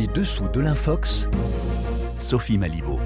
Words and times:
Les 0.00 0.06
dessous 0.06 0.48
de 0.48 0.60
l'infox, 0.60 1.28
Sophie 2.16 2.56
Malibaud. 2.56 2.98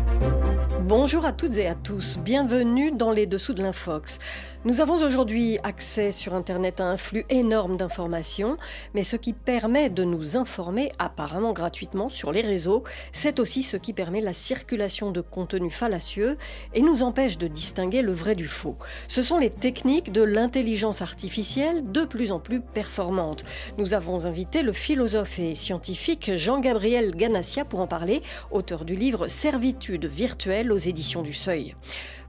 Bonjour 0.83 1.25
à 1.25 1.33
toutes 1.33 1.57
et 1.57 1.67
à 1.67 1.75
tous, 1.75 2.21
bienvenue 2.21 2.93
dans 2.93 3.11
les 3.11 3.27
dessous 3.27 3.53
de 3.53 3.65
l'Infox. 3.65 4.21
Nous 4.67 4.81
avons 4.81 5.05
aujourd'hui 5.05 5.59
accès 5.63 6.11
sur 6.11 6.33
Internet 6.33 6.81
à 6.81 6.87
un 6.87 6.97
flux 6.97 7.27
énorme 7.29 7.77
d'informations, 7.77 8.57
mais 8.95 9.03
ce 9.03 9.17
qui 9.17 9.35
permet 9.35 9.91
de 9.91 10.05
nous 10.05 10.39
informer 10.39 10.91
apparemment 10.99 11.53
gratuitement 11.53 12.09
sur 12.09 12.33
les 12.33 12.41
réseaux, 12.41 12.83
c'est 13.13 13.41
aussi 13.41 13.63
ce 13.63 13.77
qui 13.77 13.93
permet 13.93 14.23
la 14.23 14.33
circulation 14.33 15.11
de 15.11 15.21
contenus 15.21 15.75
fallacieux 15.75 16.39
et 16.73 16.81
nous 16.81 17.03
empêche 17.03 17.37
de 17.37 17.47
distinguer 17.47 18.01
le 18.01 18.13
vrai 18.13 18.35
du 18.35 18.49
faux. 18.49 18.79
Ce 19.07 19.23
sont 19.23 19.37
les 19.37 19.51
techniques 19.51 20.13
de 20.13 20.23
l'intelligence 20.23 21.03
artificielle 21.03 21.93
de 21.93 22.07
plus 22.07 22.33
en 22.33 22.41
plus 22.41 22.63
performantes. 22.63 23.45
Nous 23.77 23.93
avons 23.93 24.25
invité 24.25 24.63
le 24.63 24.73
philosophe 24.73 25.39
et 25.41 25.55
scientifique 25.55 26.37
Jean-Gabriel 26.37 27.15
Ganassia 27.15 27.67
pour 27.67 27.81
en 27.81 27.87
parler, 27.87 28.23
auteur 28.51 28.87
du 28.87 28.97
livre 28.97 29.29
Servitude 29.29 30.07
virtuelle 30.07 30.73
aux 30.73 30.79
éditions 30.79 31.21
du 31.21 31.35
Seuil. 31.35 31.75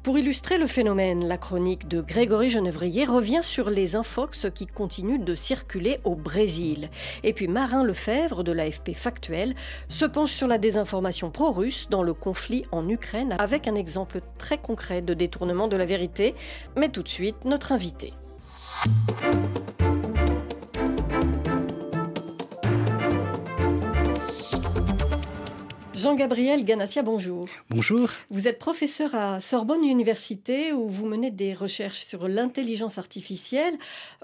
Pour 0.06 0.20
illustrer 0.20 0.60
le 0.60 0.68
phénomène, 0.68 1.28
la 1.28 1.40
chronique 1.40 1.88
de 1.88 2.00
Grégory 2.00 2.52
Genevrier 2.52 3.06
revient 3.06 3.42
sur 3.42 3.72
les 3.72 3.96
infox 3.96 4.46
qui 4.54 4.68
continuent 4.68 5.24
de 5.24 5.34
circuler 5.34 6.00
au 6.04 6.14
Brésil. 6.14 6.92
Et 7.24 7.34
puis 7.34 7.48
Marin 7.48 7.84
Lefebvre 7.84 8.44
de 8.44 8.52
l'AFP 8.52 8.94
Factuel 8.94 9.56
se 9.90 10.06
penche 10.06 10.34
sur 10.34 10.48
la 10.48 10.60
désinformation 10.60 11.32
pro-russe 11.32 11.88
dans 11.90 12.04
le 12.04 12.14
conflit 12.14 12.66
en 12.72 12.88
Ukraine 12.88 13.36
avec 13.40 13.68
un 13.68 13.74
exemple 13.74 14.22
très 14.38 14.60
concret 14.60 15.02
de 15.02 15.16
détournement 15.16 15.68
de 15.68 15.76
la 15.76 15.86
vérité. 15.86 16.36
Mais 16.78 16.90
tout 16.90 17.02
de 17.02 17.10
suite, 17.10 17.44
notre 17.44 17.72
invité. 17.72 18.14
Jean-Gabriel 26.06 26.64
Ganassia, 26.66 27.02
bonjour. 27.02 27.48
Bonjour. 27.72 28.12
Vous 28.30 28.48
êtes 28.48 28.60
professeur 28.60 29.16
à 29.16 29.40
Sorbonne 29.40 29.84
Université 29.84 30.72
où 30.72 30.88
vous 30.88 31.08
menez 31.08 31.32
des 31.32 31.56
recherches 31.56 32.02
sur 32.02 32.28
l'intelligence 32.28 33.00
artificielle, 33.00 33.74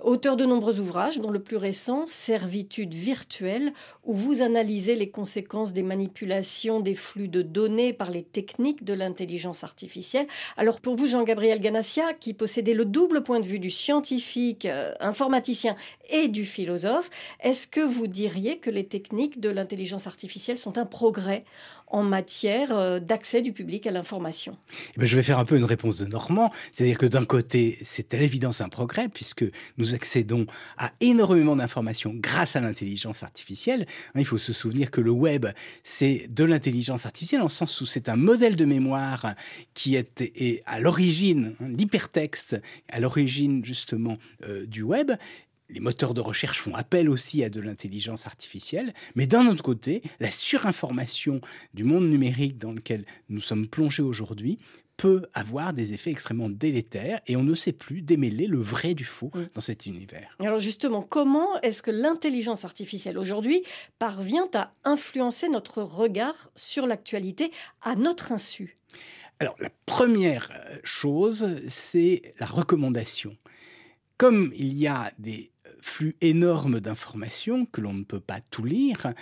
auteur 0.03 0.38
de 0.38 0.45
nombreux 0.45 0.80
ouvrages, 0.80 1.19
dont 1.19 1.31
le 1.31 1.41
plus 1.41 1.58
récent, 1.58 2.06
Servitude 2.06 2.94
virtuelle, 2.94 3.73
où 4.03 4.14
vous 4.14 4.44
analysez 4.44 4.94
les 4.94 5.09
conséquences 5.09 5.73
des 5.73 5.81
manipulations 5.81 6.81
des 6.81 6.94
flux 6.94 7.28
de 7.28 7.41
données 7.41 7.94
par 7.94 8.11
les 8.11 8.22
techniques 8.22 8.84
de 8.84 8.94
l'intelligence 8.94 9.63
artificielle. 9.63 10.28
Alors 10.58 10.81
pour 10.81 10.95
vous, 10.95 11.08
Jean-Gabriel 11.08 11.59
Ganassia, 11.61 12.13
qui 12.13 12.36
possédait 12.36 12.75
le 12.75 12.86
double 12.86 13.23
point 13.23 13.39
de 13.39 13.47
vue 13.47 13.58
du 13.58 13.72
scientifique, 13.72 14.67
euh, 14.67 14.94
informaticien 15.00 15.75
et 16.11 16.28
du 16.28 16.45
philosophe, 16.45 17.09
est-ce 17.39 17.66
que 17.66 17.81
vous 17.81 18.06
diriez 18.06 18.59
que 18.59 18.69
les 18.69 18.86
techniques 18.86 19.39
de 19.39 19.50
l'intelligence 19.50 20.06
artificielle 20.06 20.59
sont 20.59 20.78
un 20.78 20.86
progrès 20.86 21.44
en 21.88 22.03
matière 22.03 22.72
euh, 22.72 23.00
d'accès 23.00 23.41
du 23.41 23.52
public 23.52 23.86
à 23.86 23.91
l'information. 23.91 24.58
Eh 24.95 25.00
ben, 25.00 25.05
Je 25.05 25.16
vais 25.16 25.23
faire 25.23 25.39
un 25.39 25.45
peu 25.45 25.58
une 25.58 25.66
réponse 25.66 25.97
de 25.97 26.05
Normand, 26.05 26.52
c'est-à-dire 26.73 26.97
que 26.97 27.05
d'un 27.05 27.25
côté, 27.25 27.78
c'est 27.83 28.13
à 28.13 28.17
l'évidence 28.17 28.61
un 28.61 28.69
progrès, 28.69 29.09
puisque 29.09 29.45
nous 29.78 29.94
accédons 29.94 30.45
à 30.78 30.91
énormément 31.02 31.55
d'informations 31.55 32.13
grâce 32.16 32.55
à 32.55 32.61
l'intelligence 32.61 33.23
artificielle. 33.23 33.86
Hein, 34.16 34.19
il 34.19 34.25
faut 34.25 34.38
se 34.38 34.53
souvenir 34.53 34.91
que 34.91 35.02
le 35.02 35.11
web, 35.11 35.47
c'est 35.83 36.28
de 36.30 36.44
l'intelligence 36.44 37.05
artificielle, 37.05 37.41
en 37.41 37.50
sens 37.50 37.81
où 37.81 37.85
c'est 37.85 38.09
un 38.09 38.16
modèle 38.16 38.56
de 38.56 38.66
mémoire 38.66 39.35
qui 39.73 39.95
est, 39.95 40.63
à 40.66 40.80
l'origine, 40.80 41.56
hein, 41.59 41.67
l'hypertexte, 41.69 42.59
à 42.89 43.00
l'origine 43.00 43.63
justement 43.66 44.17
euh, 44.44 44.66
du 44.66 44.81
web, 44.81 45.11
les 45.72 45.80
moteurs 45.80 46.14
de 46.14 46.22
recherche 46.22 46.59
font 46.59 46.75
appel 46.75 47.09
aussi 47.09 47.44
à 47.44 47.50
de 47.50 47.61
l'intelligence 47.61 48.27
artificielle, 48.27 48.94
mais 49.16 49.25
d'un 49.25 49.47
autre 49.47 49.64
côté, 49.64 50.02
la 50.19 50.31
surinformation 50.31 51.41
du 51.73 51.83
monde 51.83 52.09
numérique 52.09 52.58
dans 52.58 52.72
lequel 52.72 53.05
nous 53.30 53.41
sommes 53.41 53.67
plongés 53.67 54.03
aujourd'hui 54.03 54.59
peut 54.97 55.25
avoir 55.33 55.73
des 55.73 55.94
effets 55.94 56.12
extrêmement 56.12 56.50
délétères 56.50 57.22
et 57.25 57.35
on 57.35 57.44
ne 57.44 57.56
sait 57.56 57.72
plus 57.72 58.01
démêler 58.01 58.46
le 58.46 58.59
vrai 58.59 58.94
du 58.94 59.06
faux 59.06 59.31
dans 59.56 59.62
cet 59.62 59.88
univers. 59.88 60.35
Alors 60.40 60.59
justement, 60.59 61.01
comment 61.01 61.59
est-ce 61.62 61.81
que 61.81 61.90
l'intelligence 61.90 62.66
artificielle 62.66 63.17
aujourd'hui 63.17 63.63
parvient 63.97 64.47
à 64.53 64.73
influencer 64.84 65.50
notre 65.50 65.81
regard 65.81 66.51
sur 66.56 66.85
l'actualité 66.85 67.51
à 67.81 67.96
notre 67.96 68.31
insu? 68.31 68.75
Alors, 69.40 69.56
la 69.59 69.72
première 69.88 70.51
euh, 70.51 70.78
chose, 70.84 71.50
c'est 71.67 72.35
la 72.40 72.46
recommandation. 72.46 73.35
Comme 74.17 74.51
il 74.56 74.78
y 74.78 74.85
a 74.85 75.12
des 75.17 75.50
flux 75.81 76.16
énorme 76.22 76.80
d'informations 76.80 77.66
que 77.66 77.81
l'on 77.81 77.94
ne 77.94 78.03
peut 78.03 78.19
pas 78.19 78.40
tout 78.52 78.64
lire, 78.64 79.14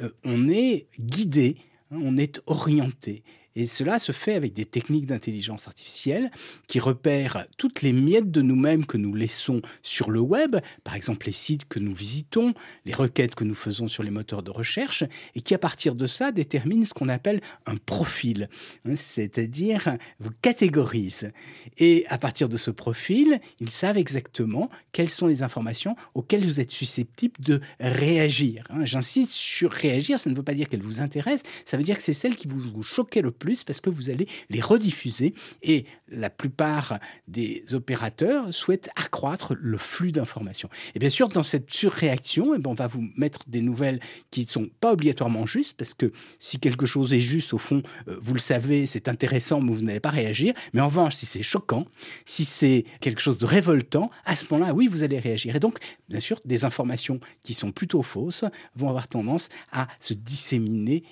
euh, 0.00 0.10
on 0.24 0.48
est 0.48 0.88
guidé, 0.98 1.56
hein, 1.90 1.98
on 2.02 2.16
est 2.16 2.40
orienté. 2.46 3.22
Et 3.56 3.66
cela 3.66 3.98
se 3.98 4.12
fait 4.12 4.34
avec 4.34 4.52
des 4.52 4.64
techniques 4.64 5.06
d'intelligence 5.06 5.68
artificielle 5.68 6.30
qui 6.66 6.80
repèrent 6.80 7.46
toutes 7.56 7.82
les 7.82 7.92
miettes 7.92 8.30
de 8.30 8.42
nous-mêmes 8.42 8.84
que 8.84 8.96
nous 8.96 9.14
laissons 9.14 9.62
sur 9.82 10.10
le 10.10 10.20
web, 10.20 10.56
par 10.82 10.94
exemple 10.94 11.26
les 11.26 11.32
sites 11.32 11.68
que 11.68 11.78
nous 11.78 11.94
visitons, 11.94 12.52
les 12.84 12.94
requêtes 12.94 13.36
que 13.36 13.44
nous 13.44 13.54
faisons 13.54 13.86
sur 13.86 14.02
les 14.02 14.10
moteurs 14.10 14.42
de 14.42 14.50
recherche, 14.50 15.04
et 15.36 15.40
qui 15.40 15.54
à 15.54 15.58
partir 15.58 15.94
de 15.94 16.06
ça 16.06 16.32
déterminent 16.32 16.84
ce 16.84 16.94
qu'on 16.94 17.08
appelle 17.08 17.40
un 17.66 17.76
profil, 17.76 18.48
hein, 18.86 18.96
c'est-à-dire 18.96 19.96
vous 20.18 20.30
catégorisent. 20.42 21.30
Et 21.78 22.04
à 22.08 22.18
partir 22.18 22.48
de 22.48 22.56
ce 22.56 22.72
profil, 22.72 23.40
ils 23.60 23.70
savent 23.70 23.98
exactement 23.98 24.68
quelles 24.90 25.10
sont 25.10 25.28
les 25.28 25.42
informations 25.42 25.94
auxquelles 26.14 26.44
vous 26.44 26.58
êtes 26.58 26.72
susceptible 26.72 27.34
de 27.40 27.60
réagir. 27.78 28.64
Hein. 28.70 28.84
J'insiste 28.84 29.30
sur 29.30 29.70
réagir, 29.70 30.18
ça 30.18 30.28
ne 30.28 30.34
veut 30.34 30.42
pas 30.42 30.54
dire 30.54 30.68
qu'elles 30.68 30.82
vous 30.82 31.00
intéressent, 31.00 31.48
ça 31.64 31.76
veut 31.76 31.84
dire 31.84 31.96
que 31.96 32.02
c'est 32.02 32.12
celles 32.12 32.36
qui 32.36 32.48
vous, 32.48 32.58
vous 32.58 32.82
choquaient 32.82 33.22
le 33.22 33.30
plus 33.30 33.43
plus 33.44 33.62
parce 33.62 33.82
que 33.82 33.90
vous 33.90 34.08
allez 34.08 34.26
les 34.48 34.62
rediffuser 34.62 35.34
et 35.62 35.84
la 36.08 36.30
plupart 36.30 36.98
des 37.28 37.62
opérateurs 37.74 38.54
souhaitent 38.54 38.88
accroître 38.96 39.54
le 39.60 39.76
flux 39.76 40.12
d'informations. 40.12 40.70
Et 40.94 40.98
bien 40.98 41.10
sûr, 41.10 41.28
dans 41.28 41.42
cette 41.42 41.70
surréaction, 41.70 42.54
eh 42.54 42.58
ben, 42.58 42.70
on 42.70 42.74
va 42.74 42.86
vous 42.86 43.06
mettre 43.16 43.40
des 43.46 43.60
nouvelles 43.60 44.00
qui 44.30 44.42
ne 44.42 44.46
sont 44.46 44.70
pas 44.80 44.92
obligatoirement 44.92 45.44
justes 45.44 45.76
parce 45.76 45.92
que 45.92 46.10
si 46.38 46.58
quelque 46.58 46.86
chose 46.86 47.12
est 47.12 47.20
juste, 47.20 47.52
au 47.52 47.58
fond, 47.58 47.82
euh, 48.08 48.16
vous 48.22 48.32
le 48.32 48.40
savez, 48.40 48.86
c'est 48.86 49.08
intéressant, 49.08 49.60
mais 49.60 49.72
vous 49.74 49.82
n'allez 49.82 50.00
pas 50.00 50.10
réagir. 50.10 50.54
Mais 50.72 50.80
en 50.80 50.86
revanche, 50.86 51.14
si 51.16 51.26
c'est 51.26 51.42
choquant, 51.42 51.84
si 52.24 52.46
c'est 52.46 52.86
quelque 53.00 53.20
chose 53.20 53.36
de 53.36 53.44
révoltant, 53.44 54.10
à 54.24 54.36
ce 54.36 54.46
moment-là, 54.50 54.72
oui, 54.72 54.88
vous 54.88 55.02
allez 55.02 55.18
réagir. 55.18 55.54
Et 55.54 55.60
donc, 55.60 55.78
bien 56.08 56.20
sûr, 56.20 56.40
des 56.46 56.64
informations 56.64 57.20
qui 57.42 57.52
sont 57.52 57.72
plutôt 57.72 58.02
fausses 58.02 58.46
vont 58.74 58.88
avoir 58.88 59.06
tendance 59.08 59.50
à 59.70 59.86
se 60.00 60.14
disséminer 60.14 61.02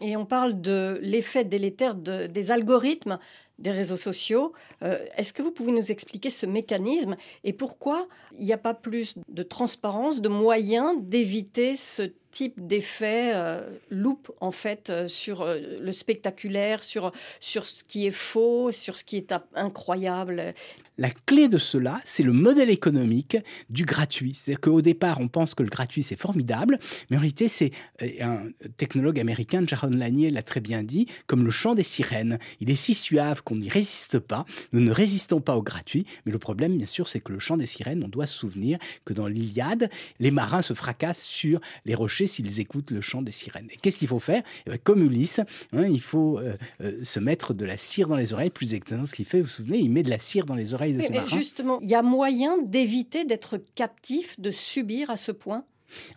Et 0.00 0.16
on 0.16 0.26
parle 0.26 0.60
de 0.60 0.98
l'effet 1.02 1.44
délétère 1.44 1.94
des 1.94 2.50
algorithmes 2.50 3.18
des 3.58 3.70
réseaux 3.70 3.96
sociaux. 3.96 4.52
Euh, 4.82 5.04
est-ce 5.16 5.32
que 5.32 5.42
vous 5.42 5.50
pouvez 5.50 5.72
nous 5.72 5.90
expliquer 5.90 6.30
ce 6.30 6.46
mécanisme 6.46 7.16
et 7.44 7.52
pourquoi 7.52 8.06
il 8.38 8.44
n'y 8.44 8.52
a 8.52 8.58
pas 8.58 8.74
plus 8.74 9.14
de 9.28 9.42
transparence, 9.42 10.20
de 10.20 10.28
moyens 10.28 10.94
d'éviter 11.00 11.76
ce 11.76 12.02
type 12.30 12.66
d'effet 12.66 13.32
euh, 13.34 13.68
loupe 13.90 14.30
en 14.40 14.50
fait 14.50 14.90
euh, 14.90 15.08
sur 15.08 15.46
le 15.46 15.92
spectaculaire, 15.92 16.82
sur, 16.82 17.12
sur 17.40 17.64
ce 17.64 17.84
qui 17.84 18.06
est 18.06 18.10
faux, 18.12 18.70
sur 18.72 18.98
ce 18.98 19.04
qui 19.04 19.16
est 19.16 19.34
incroyable 19.54 20.52
la 20.98 21.10
clé 21.10 21.48
de 21.48 21.58
cela, 21.58 22.00
c'est 22.04 22.24
le 22.24 22.32
modèle 22.32 22.70
économique 22.70 23.38
du 23.70 23.84
gratuit. 23.84 24.34
C'est-à-dire 24.34 24.60
qu'au 24.60 24.82
départ, 24.82 25.20
on 25.20 25.28
pense 25.28 25.54
que 25.54 25.62
le 25.62 25.68
gratuit, 25.68 26.02
c'est 26.02 26.18
formidable, 26.18 26.78
mais 27.08 27.16
en 27.16 27.20
réalité, 27.20 27.46
c'est 27.46 27.70
euh, 28.02 28.08
un 28.20 28.42
technologue 28.76 29.20
américain, 29.20 29.64
Jaron 29.64 29.90
Lanier, 29.90 30.30
l'a 30.30 30.42
très 30.42 30.60
bien 30.60 30.82
dit, 30.82 31.06
comme 31.26 31.44
le 31.44 31.50
chant 31.50 31.74
des 31.74 31.84
sirènes. 31.84 32.38
Il 32.60 32.70
est 32.70 32.76
si 32.76 32.94
suave 32.94 33.42
qu'on 33.42 33.56
n'y 33.56 33.68
résiste 33.68 34.18
pas. 34.18 34.44
Nous 34.72 34.80
ne 34.80 34.90
résistons 34.90 35.40
pas 35.40 35.56
au 35.56 35.62
gratuit, 35.62 36.04
mais 36.26 36.32
le 36.32 36.38
problème, 36.38 36.76
bien 36.76 36.86
sûr, 36.86 37.06
c'est 37.06 37.20
que 37.20 37.32
le 37.32 37.38
chant 37.38 37.56
des 37.56 37.66
sirènes, 37.66 38.02
on 38.02 38.08
doit 38.08 38.26
se 38.26 38.36
souvenir 38.36 38.78
que 39.04 39.12
dans 39.12 39.28
l'Iliade, 39.28 39.90
les 40.18 40.32
marins 40.32 40.62
se 40.62 40.74
fracassent 40.74 41.24
sur 41.24 41.60
les 41.84 41.94
rochers 41.94 42.17
s'ils 42.26 42.60
écoutent 42.60 42.90
le 42.90 43.00
chant 43.00 43.22
des 43.22 43.32
sirènes. 43.32 43.68
Et 43.72 43.76
qu'est-ce 43.76 43.98
qu'il 43.98 44.08
faut 44.08 44.18
faire? 44.18 44.42
Eh 44.66 44.70
ben, 44.70 44.78
Comme 44.82 45.02
Ulysse, 45.02 45.40
hein, 45.72 45.86
il 45.86 46.00
faut 46.00 46.38
euh, 46.38 46.56
euh, 46.80 47.02
se 47.02 47.20
mettre 47.20 47.54
de 47.54 47.64
la 47.64 47.76
cire 47.76 48.08
dans 48.08 48.16
les 48.16 48.32
oreilles, 48.32 48.50
plus 48.50 48.74
exactement 48.74 49.06
ce 49.06 49.14
qu'il 49.14 49.24
fait, 49.24 49.38
vous 49.38 49.44
vous 49.44 49.50
souvenez, 49.50 49.78
il 49.78 49.90
met 49.90 50.02
de 50.02 50.10
la 50.10 50.18
cire 50.18 50.46
dans 50.46 50.54
les 50.54 50.74
oreilles 50.74 50.94
mais, 50.94 51.26
justement, 51.26 51.78
il 51.80 51.88
y 51.88 51.94
a 51.94 52.02
moyen 52.02 52.58
d'éviter 52.62 53.24
d'être 53.24 53.60
captif, 53.74 54.38
de 54.40 54.50
subir 54.50 55.10
à 55.10 55.16
ce 55.16 55.32
point? 55.32 55.64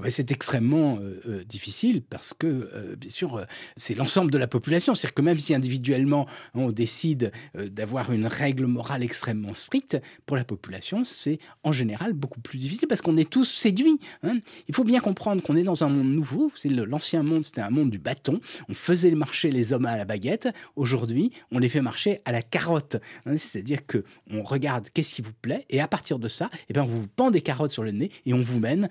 C'est 0.10 0.32
extrêmement 0.32 0.98
euh, 1.00 1.22
euh, 1.28 1.44
difficile 1.44 2.02
parce 2.02 2.34
que, 2.34 2.48
euh, 2.48 2.96
bien 2.96 3.10
sûr, 3.10 3.46
c'est 3.76 3.96
l'ensemble 3.96 4.32
de 4.32 4.38
la 4.38 4.48
population. 4.48 4.96
C'est-à-dire 4.96 5.14
que 5.14 5.22
même 5.22 5.40
si 5.40 5.54
individuellement 5.54 6.28
on 6.54 6.72
décide 6.72 7.32
d'avoir 7.56 8.12
une 8.12 8.28
règle 8.28 8.66
morale 8.66 9.04
extrêmement 9.04 9.54
stricte, 9.54 9.98
pour 10.26 10.38
la 10.38 10.44
population, 10.44 11.04
c'est 11.04 11.40
en 11.64 11.72
général 11.72 12.14
beaucoup 12.14 12.40
plus 12.40 12.58
difficile 12.58 12.88
parce 12.88 13.02
qu'on 13.02 13.18
est 13.18 13.30
tous 13.30 13.46
séduits. 13.46 14.00
Hein. 14.24 14.34
Il 14.68 14.76
faut 14.76 14.84
bien 14.84 15.00
comprendre 15.00 15.42
qu'on 15.42 15.56
est 15.56 15.64
dans 15.64 15.84
un 15.84 15.90
monde 15.90 16.12
nouveau. 16.12 16.52
L'ancien 16.66 17.24
monde, 17.24 17.46
c'était 17.46 17.62
un 17.62 17.70
monde 17.70 17.90
du 17.90 18.00
bâton. 18.00 18.40
On 18.70 18.74
faisait 18.74 19.12
marcher 19.12 19.52
les 19.52 19.74
hommes 19.74 19.86
à 19.86 19.98
la 19.98 20.06
baguette. 20.06 20.50
Aujourd'hui, 20.76 21.32
on 21.52 21.60
les 21.60 21.70
fait 21.70 21.82
marcher 21.82 22.22
à 22.26 22.32
la 22.32 22.42
carotte. 22.42 22.98
Hein. 23.26 23.38
C'est-à-dire 23.38 23.86
que 23.86 24.04
on 24.32 24.44
regarde 24.44 24.90
qu'est-ce 24.94 25.14
qui 25.14 25.22
vous 25.22 25.34
plaît 25.34 25.66
et 25.70 25.82
à 25.82 25.88
partir 25.88 26.20
de 26.20 26.28
ça, 26.28 26.50
eh 26.70 26.74
bien, 26.74 26.84
on 26.84 26.88
vous 26.88 27.08
pend 27.08 27.32
des 27.32 27.42
carottes 27.42 27.72
sur 27.72 27.84
le 27.84 27.92
nez 27.92 28.12
et 28.26 28.34
on 28.34 28.42
vous 28.42 28.60
mène 28.60 28.90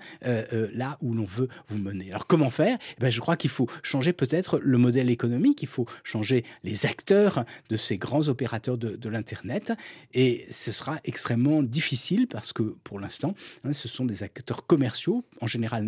là 0.73 0.97
où 1.01 1.13
l'on 1.13 1.25
veut 1.25 1.47
vous 1.67 1.77
mener. 1.77 2.09
Alors 2.09 2.27
comment 2.27 2.49
faire? 2.49 2.77
Eh 2.97 3.01
ben, 3.01 3.09
Je 3.09 3.19
crois 3.19 3.37
qu'il 3.37 3.49
faut 3.49 3.67
changer 3.83 4.13
peut-être 4.13 4.59
le 4.59 4.77
modèle 4.77 5.09
économique, 5.09 5.61
il 5.61 5.67
faut 5.67 5.85
changer 6.03 6.43
les 6.63 6.85
acteurs 6.85 7.45
de 7.69 7.77
ces 7.77 7.97
grands 7.97 8.27
opérateurs 8.27 8.77
de, 8.77 9.09
l'Internet, 9.09 9.73
et 10.13 10.45
ce 10.51 10.71
sera 10.71 10.99
extrêmement 11.03 11.63
difficile 11.63 12.27
parce 12.27 12.53
que 12.53 12.63
pour 12.83 12.99
l'instant, 12.99 13.35
hein, 13.63 13.73
ce 13.73 13.87
sont 13.87 14.05
des 14.05 14.23
acteurs 14.23 14.65
commerciaux, 14.65 15.25
en 15.41 15.47
général 15.47 15.83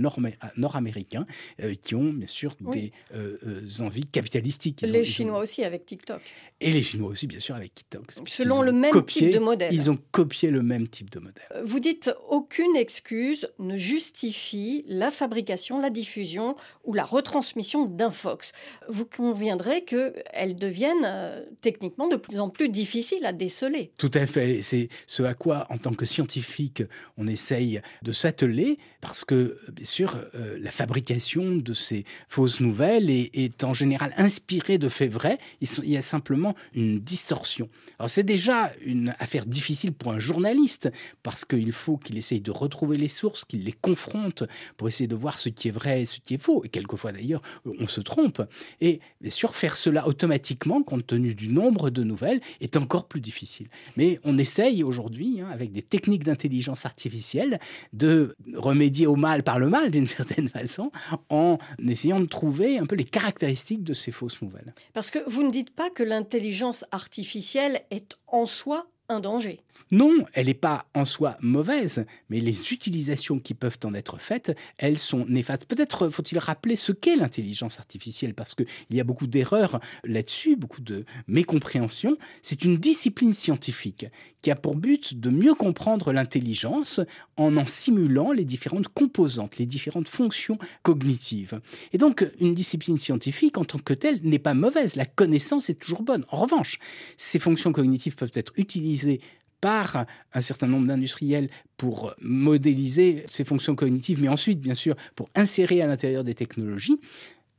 nord-américains, 0.57 1.25
euh, 1.62 1.74
qui 1.74 1.95
ont 1.95 2.12
bien 2.12 2.27
sûr 2.27 2.56
des 2.59 2.91
euh, 3.15 3.38
envies 3.79 4.06
capitalistiques. 4.06 4.81
les 4.81 5.06
Chinois 5.06 5.39
aussi 5.39 5.63
avec 5.63 5.86
TikTok. 5.86 6.21
Et 6.59 6.71
les 6.71 6.81
Chinois 6.81 7.09
aussi, 7.09 7.27
bien 7.27 7.39
sûr, 7.39 7.56
avec 7.56 7.75
TikTok. 7.75 8.13
Selon 8.25 8.62
le 8.62 8.71
même 8.71 9.06
type 9.06 9.31
de 9.31 9.39
modèle. 9.39 9.74
Ils 9.74 9.89
ont 9.89 9.97
copié 10.12 10.50
le 10.50 10.62
même 10.62 10.88
type 10.88 11.09
de 11.09 11.19
modèle. 11.19 11.45
Vous 11.63 11.79
dites 11.79 12.12
aucune 12.29 12.75
excuse 12.75 13.47
ne 13.59 13.77
justifie 13.77 14.72
la 14.87 15.11
fabrication, 15.11 15.79
la 15.79 15.89
diffusion 15.89 16.55
ou 16.83 16.93
la 16.93 17.05
retransmission 17.05 17.85
d'un 17.85 18.09
Fox. 18.09 18.51
Vous 18.89 19.05
conviendrez 19.05 19.83
qu'elles 19.83 20.55
deviennent 20.55 21.05
euh, 21.05 21.43
techniquement 21.61 22.07
de 22.07 22.15
plus 22.15 22.39
en 22.39 22.49
plus 22.49 22.69
difficiles 22.69 23.25
à 23.25 23.33
déceler. 23.33 23.91
Tout 23.97 24.11
à 24.13 24.25
fait. 24.25 24.61
C'est 24.61 24.89
ce 25.07 25.23
à 25.23 25.33
quoi, 25.33 25.67
en 25.69 25.77
tant 25.77 25.93
que 25.93 26.05
scientifique, 26.05 26.83
on 27.17 27.27
essaye 27.27 27.81
de 28.01 28.11
s'atteler 28.11 28.77
parce 29.01 29.25
que, 29.25 29.57
bien 29.71 29.85
sûr, 29.85 30.17
euh, 30.35 30.57
la 30.59 30.71
fabrication 30.71 31.55
de 31.55 31.73
ces 31.73 32.05
fausses 32.29 32.59
nouvelles 32.59 33.09
est, 33.09 33.63
en 33.63 33.73
général 33.73 34.13
inspirée 34.17 34.77
de 34.77 34.89
faits 34.89 35.11
vrais. 35.11 35.37
Il, 35.61 35.89
y 35.89 35.97
a 35.97 36.01
simplement 36.01 36.55
une 36.73 36.99
distorsion. 36.99 37.69
Alors 37.99 38.09
c'est 38.09 38.23
déjà 38.23 38.71
une 38.85 39.13
affaire 39.19 39.45
difficile 39.45 39.93
pour 39.93 40.11
un 40.11 40.19
journaliste 40.19 40.89
parce 41.21 41.45
qu'il 41.45 41.71
faut 41.71 41.97
qu'il 41.97 42.17
essaye 42.17 42.41
de 42.41 42.51
retrouver 42.51 42.97
les 42.97 43.07
sources, 43.07 43.45
qu'il 43.45 43.63
les 43.63 43.71
confronte 43.73 44.43
pour 44.77 44.88
essayer 44.88 45.07
de 45.07 45.15
voir 45.15 45.39
ce 45.39 45.50
qui 45.50 45.68
est 45.68 45.71
vrai 45.71 46.01
et 46.01 46.06
ce 46.06 46.19
qui 46.19 46.36
est 46.36 46.42
faux. 46.42 46.63
Et 46.63 46.69
quelquefois 46.69 47.12
d'ailleurs, 47.12 47.42
on 47.65 47.88
se 47.88 48.01
trompe. 48.01 48.42
Et 48.81 49.00
bien 49.21 49.31
sûr, 49.31 49.56
faire 49.56 49.77
cela 49.77 50.07
automatiquement, 50.07 50.83
compte 50.83 51.07
tenu 51.07 51.36
du 51.36 51.48
nombre 51.48 51.89
de 51.89 52.04
nouvelles, 52.04 52.42
est 52.62 52.77
encore 52.77 53.07
plus 53.07 53.21
difficile. 53.21 53.68
Mais 53.98 54.19
on 54.24 54.38
essaye 54.38 54.83
aujourd'hui, 54.83 55.42
hein, 55.42 55.50
avec 55.51 55.71
des 55.71 55.81
techniques 55.81 56.24
d'intelligence 56.24 56.86
artificielle, 56.86 57.60
de 57.94 58.36
remédier 58.56 59.07
au 59.07 59.15
mal 59.15 59.44
par 59.44 59.60
le 59.60 59.69
mal, 59.69 59.92
d'une 59.92 60.07
certaine 60.19 60.50
façon, 60.50 60.92
en 61.30 61.57
essayant 61.88 62.19
de 62.19 62.25
trouver 62.25 62.77
un 62.77 62.86
peu 62.86 62.95
les 62.95 63.04
caractéristiques 63.04 63.83
de 63.83 63.94
ces 63.94 64.12
fausses 64.12 64.42
nouvelles. 64.42 64.74
Parce 64.94 65.12
que 65.12 65.19
vous 65.27 65.44
ne 65.44 65.51
dites 65.51 65.71
pas 65.71 65.89
que 65.89 66.04
l'intelligence 66.04 66.86
artificielle 66.92 67.81
est 67.92 68.18
en 68.27 68.45
soi 68.45 68.88
un 69.09 69.19
danger. 69.19 69.61
Non, 69.91 70.25
elle 70.33 70.47
n'est 70.47 70.53
pas 70.53 70.85
en 70.95 71.05
soi 71.05 71.38
mauvaise, 71.41 72.05
mais 72.29 72.39
les 72.39 72.71
utilisations 72.71 73.39
qui 73.39 73.53
peuvent 73.53 73.77
en 73.83 73.94
être 73.94 74.17
faites, 74.17 74.57
elles 74.77 74.97
sont 74.97 75.25
néfastes. 75.27 75.65
Peut-être 75.65 76.09
faut-il 76.09 76.39
rappeler 76.39 76.75
ce 76.75 76.91
qu'est 76.91 77.15
l'intelligence 77.15 77.79
artificielle, 77.79 78.33
parce 78.33 78.55
qu'il 78.55 78.65
y 78.89 79.00
a 79.00 79.03
beaucoup 79.03 79.27
d'erreurs 79.27 79.79
là-dessus, 80.03 80.55
beaucoup 80.55 80.81
de 80.81 81.05
mécompréhension. 81.27 82.17
C'est 82.41 82.63
une 82.63 82.77
discipline 82.77 83.33
scientifique 83.33 84.07
qui 84.43 84.51
a 84.51 84.55
pour 84.55 84.75
but 84.75 85.19
de 85.19 85.31
mieux 85.31 85.55
comprendre 85.55 86.13
l'intelligence 86.13 87.01
en 87.37 87.57
en 87.57 87.65
simulant 87.65 88.31
les 88.31 88.43
différentes 88.43 88.89
composantes, 88.89 89.57
les 89.57 89.65
différentes 89.65 90.07
fonctions 90.07 90.59
cognitives. 90.83 91.59
Et 91.93 91.97
donc, 91.97 92.29
une 92.39 92.53
discipline 92.53 92.97
scientifique 92.97 93.57
en 93.57 93.63
tant 93.63 93.79
que 93.79 93.93
telle 93.93 94.19
n'est 94.21 94.39
pas 94.39 94.53
mauvaise. 94.53 94.95
La 94.95 95.05
connaissance 95.05 95.69
est 95.69 95.79
toujours 95.79 96.03
bonne. 96.03 96.25
En 96.29 96.37
revanche, 96.37 96.77
ces 97.17 97.39
fonctions 97.39 97.71
cognitives 97.71 98.15
peuvent 98.15 98.31
être 98.35 98.53
utilisées 98.57 99.21
par 99.61 100.05
un 100.33 100.41
certain 100.41 100.67
nombre 100.67 100.87
d'industriels 100.87 101.49
pour 101.77 102.13
modéliser 102.21 103.23
ces 103.29 103.45
fonctions 103.45 103.75
cognitives, 103.75 104.21
mais 104.21 104.27
ensuite, 104.27 104.59
bien 104.59 104.75
sûr, 104.75 104.95
pour 105.15 105.29
insérer 105.35 105.81
à 105.81 105.87
l'intérieur 105.87 106.25
des 106.25 106.35
technologies 106.35 106.99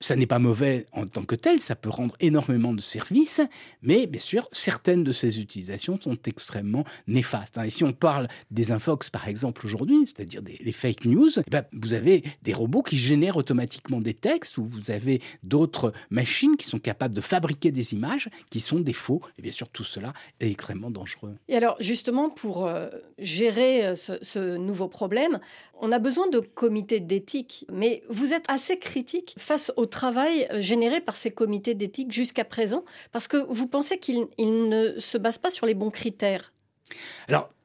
ça 0.05 0.17
n'est 0.17 0.27
pas 0.27 0.39
mauvais 0.39 0.85
en 0.93 1.07
tant 1.07 1.25
que 1.25 1.35
tel, 1.35 1.63
ça 1.63 1.75
peut 1.77 1.89
rendre 1.89 2.15
énormément 2.21 2.75
de 2.75 2.83
services, 2.83 3.41
mais 3.81 4.07
bien 4.07 4.21
sûr, 4.21 4.47
certaines 4.53 5.03
de 5.03 5.13
ces 5.13 5.41
utilisations 5.41 5.99
sont 5.99 6.19
extrêmement 6.27 6.85
néfastes. 7.07 7.59
Et 7.65 7.71
si 7.71 7.85
on 7.85 7.95
parle 7.95 8.29
des 8.51 8.71
infox, 8.71 9.09
par 9.09 9.29
exemple, 9.29 9.65
aujourd'hui, 9.65 10.05
c'est-à-dire 10.05 10.43
des 10.43 10.73
fake 10.73 11.07
news, 11.07 11.31
eh 11.39 11.51
ben, 11.51 11.65
vous 11.73 11.95
avez 11.95 12.23
des 12.43 12.53
robots 12.53 12.83
qui 12.83 12.99
génèrent 12.99 13.39
automatiquement 13.39 14.03
des 14.03 14.13
textes, 14.13 14.59
ou 14.59 14.67
vous 14.67 14.91
avez 14.91 15.23
d'autres 15.43 15.95
machines 16.11 16.59
qui 16.59 16.67
sont 16.67 16.79
capables 16.79 17.15
de 17.15 17.23
fabriquer 17.23 17.73
des 17.73 17.95
images 17.95 18.29
qui 18.51 18.61
sont 18.61 18.81
des 18.81 18.93
faux. 18.93 19.23
Et 19.39 19.43
bien 19.43 19.53
sûr, 19.53 19.71
tout 19.71 19.85
cela 19.85 20.13
est 20.39 20.51
extrêmement 20.51 20.91
dangereux. 20.91 21.35
Et 21.49 21.57
alors, 21.57 21.77
justement, 21.81 22.29
pour 22.29 22.67
euh, 22.67 22.91
gérer 23.19 23.87
euh, 23.87 23.95
ce, 23.95 24.19
ce 24.21 24.59
nouveau 24.59 24.89
problème, 24.89 25.41
on 25.85 25.93
a 25.93 25.99
besoin 25.99 26.29
de 26.29 26.41
comités 26.41 26.99
d'éthique, 26.99 27.67
mais 27.71 28.03
vous 28.09 28.33
êtes 28.33 28.47
assez 28.49 28.79
critique 28.79 29.35
face 29.37 29.71
au 29.77 29.85
travail 29.85 30.49
généré 30.55 31.03
par 31.03 31.15
ces 31.15 31.31
comités 31.31 31.75
d'éthique 31.75 32.11
jusqu'à 32.11 32.45
présent, 32.45 32.87
parce 33.13 33.29
que 33.29 33.37
vous 33.37 33.67
pensez 33.67 33.99
qu'ils 33.99 34.27
ne 34.41 34.99
se 34.99 35.19
basent 35.19 35.39
pas 35.39 35.51
sur 35.51 35.67
les 35.67 35.75
bons 35.75 35.91
critères. 35.91 36.55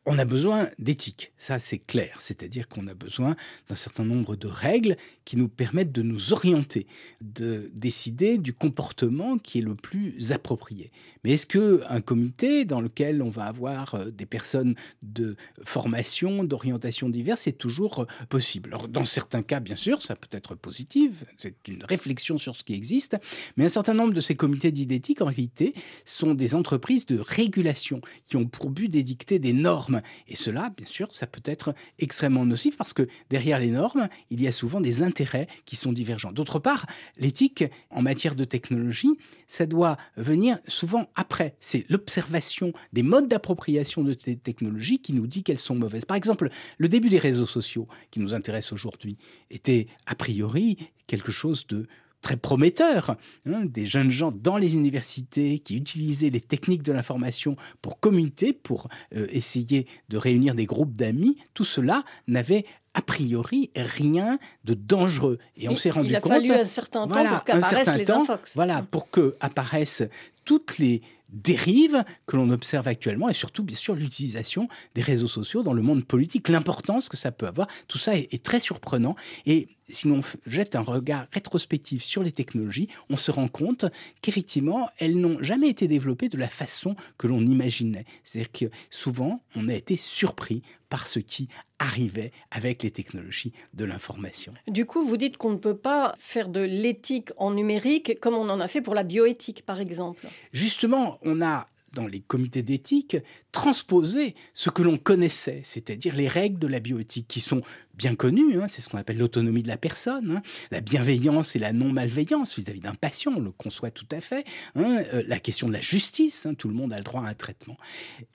On 0.10 0.18
a 0.18 0.26
besoin 0.26 0.68
d'éthique, 0.80 1.34
ça 1.38 1.60
c'est 1.60 1.78
clair, 1.78 2.18
c'est-à-dire 2.20 2.68
qu'on 2.68 2.88
a 2.88 2.96
besoin 2.96 3.36
d'un 3.70 3.76
certain 3.76 4.04
nombre 4.04 4.36
de 4.36 4.48
règles 4.48 4.98
qui 5.24 5.38
nous 5.38 5.48
permettent 5.48 5.92
de 5.92 6.02
nous 6.02 6.34
orienter, 6.34 6.88
de 7.22 7.70
décider 7.76 8.40
du 8.40 8.52
comportement 8.52 9.38
qui 9.38 9.60
est 9.60 9.62
le 9.62 9.76
plus 9.76 10.32
approprié. 10.32 10.92
Mais 11.24 11.34
est-ce 11.34 11.46
que 11.46 11.84
un 11.90 12.02
comité 12.02 12.66
dans 12.66 12.82
lequel 12.82 13.22
on 13.22 13.30
va 13.30 13.46
avoir 13.46 13.94
euh, 13.94 14.10
des 14.10 14.26
personnes 14.26 14.74
de 15.04 15.36
formation, 15.64 16.44
d'orientation 16.44 17.08
diverses, 17.08 17.42
c'est 17.42 17.52
toujours 17.52 18.00
euh, 18.00 18.06
possible? 18.30 18.72
Alors 18.74 18.88
dans 18.88 19.06
certains 19.06 19.44
cas, 19.44 19.60
bien 19.60 19.76
sûr, 19.76 20.02
ça 20.02 20.16
peut 20.16 20.30
être 20.32 20.56
positif, 20.56 21.24
c'est 21.38 21.56
une 21.68 21.84
réflexion 21.84 22.40
sur 22.40 22.56
ce 22.56 22.64
qui 22.64 22.74
existe, 22.74 23.16
mais 23.58 23.66
un 23.66 23.70
certain 23.70 23.94
nombre 23.94 24.14
de 24.14 24.22
ces 24.22 24.34
comités 24.34 24.72
d'idétique, 24.72 25.22
en 25.22 25.26
réalité, 25.26 25.76
sont 26.04 26.34
des 26.34 26.56
entreprises 26.56 27.06
de 27.06 27.20
régulation 27.20 28.02
qui 28.26 28.38
ont 28.38 28.48
pour 28.48 28.72
but 28.72 28.88
d'édicter 28.88 29.38
des 29.38 29.54
normes 29.54 29.99
et 30.28 30.36
cela, 30.36 30.72
bien 30.75 30.86
sûr, 30.86 31.13
ça 31.13 31.28
peut 31.28 31.42
être 31.46 31.74
extrêmement 31.98 32.46
nocif 32.46 32.78
parce 32.78 32.94
que 32.94 33.07
derrière 33.30 33.60
les 33.60 33.72
normes, 33.72 34.07
il 34.30 34.42
y 34.42 34.48
a 34.48 34.51
souvent 34.51 34.81
des 34.81 35.04
intérêts 35.04 35.48
qui 35.66 35.75
sont 35.75 35.94
divergents. 35.94 36.31
D'autre 36.31 36.60
part, 36.60 36.86
l'éthique 37.18 37.63
en 37.90 38.01
matière 38.01 38.36
de 38.36 38.46
technologie, 38.46 39.18
ça 39.48 39.66
doit 39.66 39.98
venir 40.18 40.60
souvent 40.68 41.10
après. 41.16 41.56
C'est 41.60 41.86
l'observation 41.90 42.74
des 42.94 43.04
modes 43.04 43.28
d'appropriation 43.28 44.04
de 44.04 44.16
ces 44.19 44.36
technologies 44.36 45.00
qui 45.00 45.13
nous 45.13 45.28
dit 45.28 45.44
qu'elles 45.44 45.60
sont 45.60 45.75
mauvaises. 45.75 46.06
Par 46.06 46.18
exemple, 46.18 46.50
le 46.78 46.88
début 46.88 47.10
des 47.10 47.19
réseaux 47.19 47.45
sociaux 47.45 47.88
qui 48.12 48.19
nous 48.19 48.34
intéressent 48.34 48.74
aujourd'hui 48.74 49.18
était 49.50 49.88
a 50.06 50.16
priori 50.16 50.78
quelque 51.07 51.31
chose 51.31 51.66
de 51.68 51.88
très 52.21 52.38
prometteurs, 52.38 53.16
hein, 53.45 53.66
des 53.66 53.85
jeunes 53.85 54.11
gens 54.11 54.31
dans 54.31 54.57
les 54.57 54.76
universités 54.76 55.59
qui 55.59 55.76
utilisaient 55.78 56.30
les 56.30 56.42
techniques 56.42 56.83
de 56.83 56.92
l'information 56.92 57.56
pour 57.81 57.99
communiquer, 57.99 58.54
pour 58.54 58.90
euh, 59.16 59.28
essayer 59.30 59.88
de 60.09 60.18
réunir 60.18 60.56
des 60.56 60.66
groupes 60.66 60.97
d'amis, 60.97 61.38
tout 61.54 61.64
cela 61.64 62.04
n'avait 62.28 62.66
a 62.94 63.02
priori 63.02 63.69
rien 63.76 64.40
de 64.66 64.73
dangereux. 64.73 65.38
Et 65.56 65.69
on 65.69 65.78
s'est 65.78 65.92
rendu 65.92 66.14
compte. 66.14 66.26
Il 66.26 66.31
a 66.31 66.35
fallu 66.35 66.52
un 66.52 66.66
certain 66.66 67.07
temps 67.07 67.26
pour 67.26 67.44
qu'apparaissent 67.44 67.95
les 67.95 68.11
infox. 68.11 68.56
Voilà, 68.56 68.81
pour 68.81 69.09
que 69.09 69.35
apparaissent 69.40 70.04
toutes 70.44 70.80
les 70.80 71.02
dérives 71.31 72.04
que 72.26 72.36
l'on 72.36 72.50
observe 72.50 72.88
actuellement 72.88 73.30
et 73.30 73.33
surtout, 73.33 73.64
bien 73.64 73.76
sûr, 73.76 73.95
l'utilisation 73.95 74.68
des 74.95 75.02
réseaux 75.02 75.28
sociaux 75.28 75.64
dans 75.64 75.74
le 75.74 75.81
monde 75.81 76.06
politique, 76.06 76.50
l'importance 76.50 77.09
que 77.09 77.18
ça 77.18 77.31
peut 77.31 77.48
avoir. 77.48 77.68
Tout 77.88 77.98
ça 77.98 78.18
est, 78.18 78.44
très 78.44 78.59
surprenant. 78.59 79.16
Et 79.45 79.68
si 79.88 80.07
l'on 80.07 80.21
jette 80.45 80.76
un 80.76 80.81
regard 80.81 81.28
rétrospectif 81.31 82.04
sur 82.04 82.24
les 82.24 82.31
technologies, 82.31 82.88
on 83.09 83.18
se 83.18 83.31
rend 83.31 83.48
compte 83.48 83.86
qu'effectivement, 84.21 84.90
elles 84.98 85.18
n'ont 85.18 85.42
jamais 85.42 85.69
été 85.69 85.88
développées 85.88 86.30
de 86.30 86.38
la 86.38 86.50
façon 86.50 86.95
que 87.18 87.28
l'on 87.28 87.42
imaginait. 87.42 88.06
C'est-à-dire 88.24 88.52
que 88.52 88.66
souvent, 88.90 89.44
on 89.56 89.68
a 89.69 89.74
été 89.74 89.98
surpris 89.98 90.62
par 90.90 91.07
ce 91.07 91.19
qui 91.19 91.50
arrivait 91.80 92.31
avec 92.52 92.83
les 92.83 92.92
technologies 92.92 93.54
de 93.74 93.86
l'information. 93.86 94.54
Du 94.68 94.86
coup, 94.86 95.04
vous 95.04 95.18
dites 95.18 95.38
qu'on 95.38 95.52
ne 95.52 95.57
peut 95.57 95.78
pas 95.78 96.16
faire 96.19 96.50
de 96.50 96.62
l'éthique 96.62 97.31
en 97.38 97.52
numérique 97.52 98.19
comme 98.19 98.36
on 98.36 98.50
en 98.50 98.59
a 98.59 98.68
fait 98.68 98.81
pour 98.81 98.94
la 98.94 99.04
bioéthique, 99.04 99.66
par 99.66 99.80
exemple. 99.80 100.28
Justement, 100.54 101.18
on 101.24 101.42
a 101.42 101.68
dans 101.94 102.07
les 102.07 102.19
comités 102.19 102.62
d'éthique, 102.62 103.18
transposer 103.52 104.36
ce 104.54 104.69
que 104.69 104.83
l'on 104.83 104.98
connaissait, 104.98 105.62
c'est-à-dire 105.64 106.16
les 106.16 106.28
règles 106.28 106.59
de 106.59 106.68
la 106.68 106.80
bioéthique 106.80 107.28
qui 107.28 107.40
sont 107.40 107.62
bien 108.00 108.16
connues, 108.16 108.62
hein, 108.62 108.68
c'est 108.70 108.82
ce 108.82 108.88
qu'on 108.88 108.98
appelle 108.98 109.18
l'autonomie 109.18 109.62
de 109.62 109.68
la 109.68 109.76
personne, 109.76 110.38
hein, 110.38 110.42
la 110.72 110.80
bienveillance 110.80 111.58
et 111.58 111.60
la 111.60 111.74
non-malveillance 111.74 112.58
vis-à-vis 112.58 112.80
d'un 112.80 112.96
patient, 112.96 113.34
on 113.36 113.42
le 113.42 113.52
conçoit 113.52 113.92
tout 113.92 114.08
à 114.12 114.22
fait, 114.22 114.46
hein, 114.76 115.04
euh, 115.14 115.22
la 115.28 115.38
question 115.40 115.68
de 115.68 115.74
la 115.74 115.82
justice, 115.82 116.48
tout 116.58 116.70
le 116.70 116.74
monde 116.74 116.94
a 116.94 116.98
le 116.98 117.04
droit 117.04 117.22
à 117.24 117.28
un 117.28 117.34
traitement. 117.34 117.76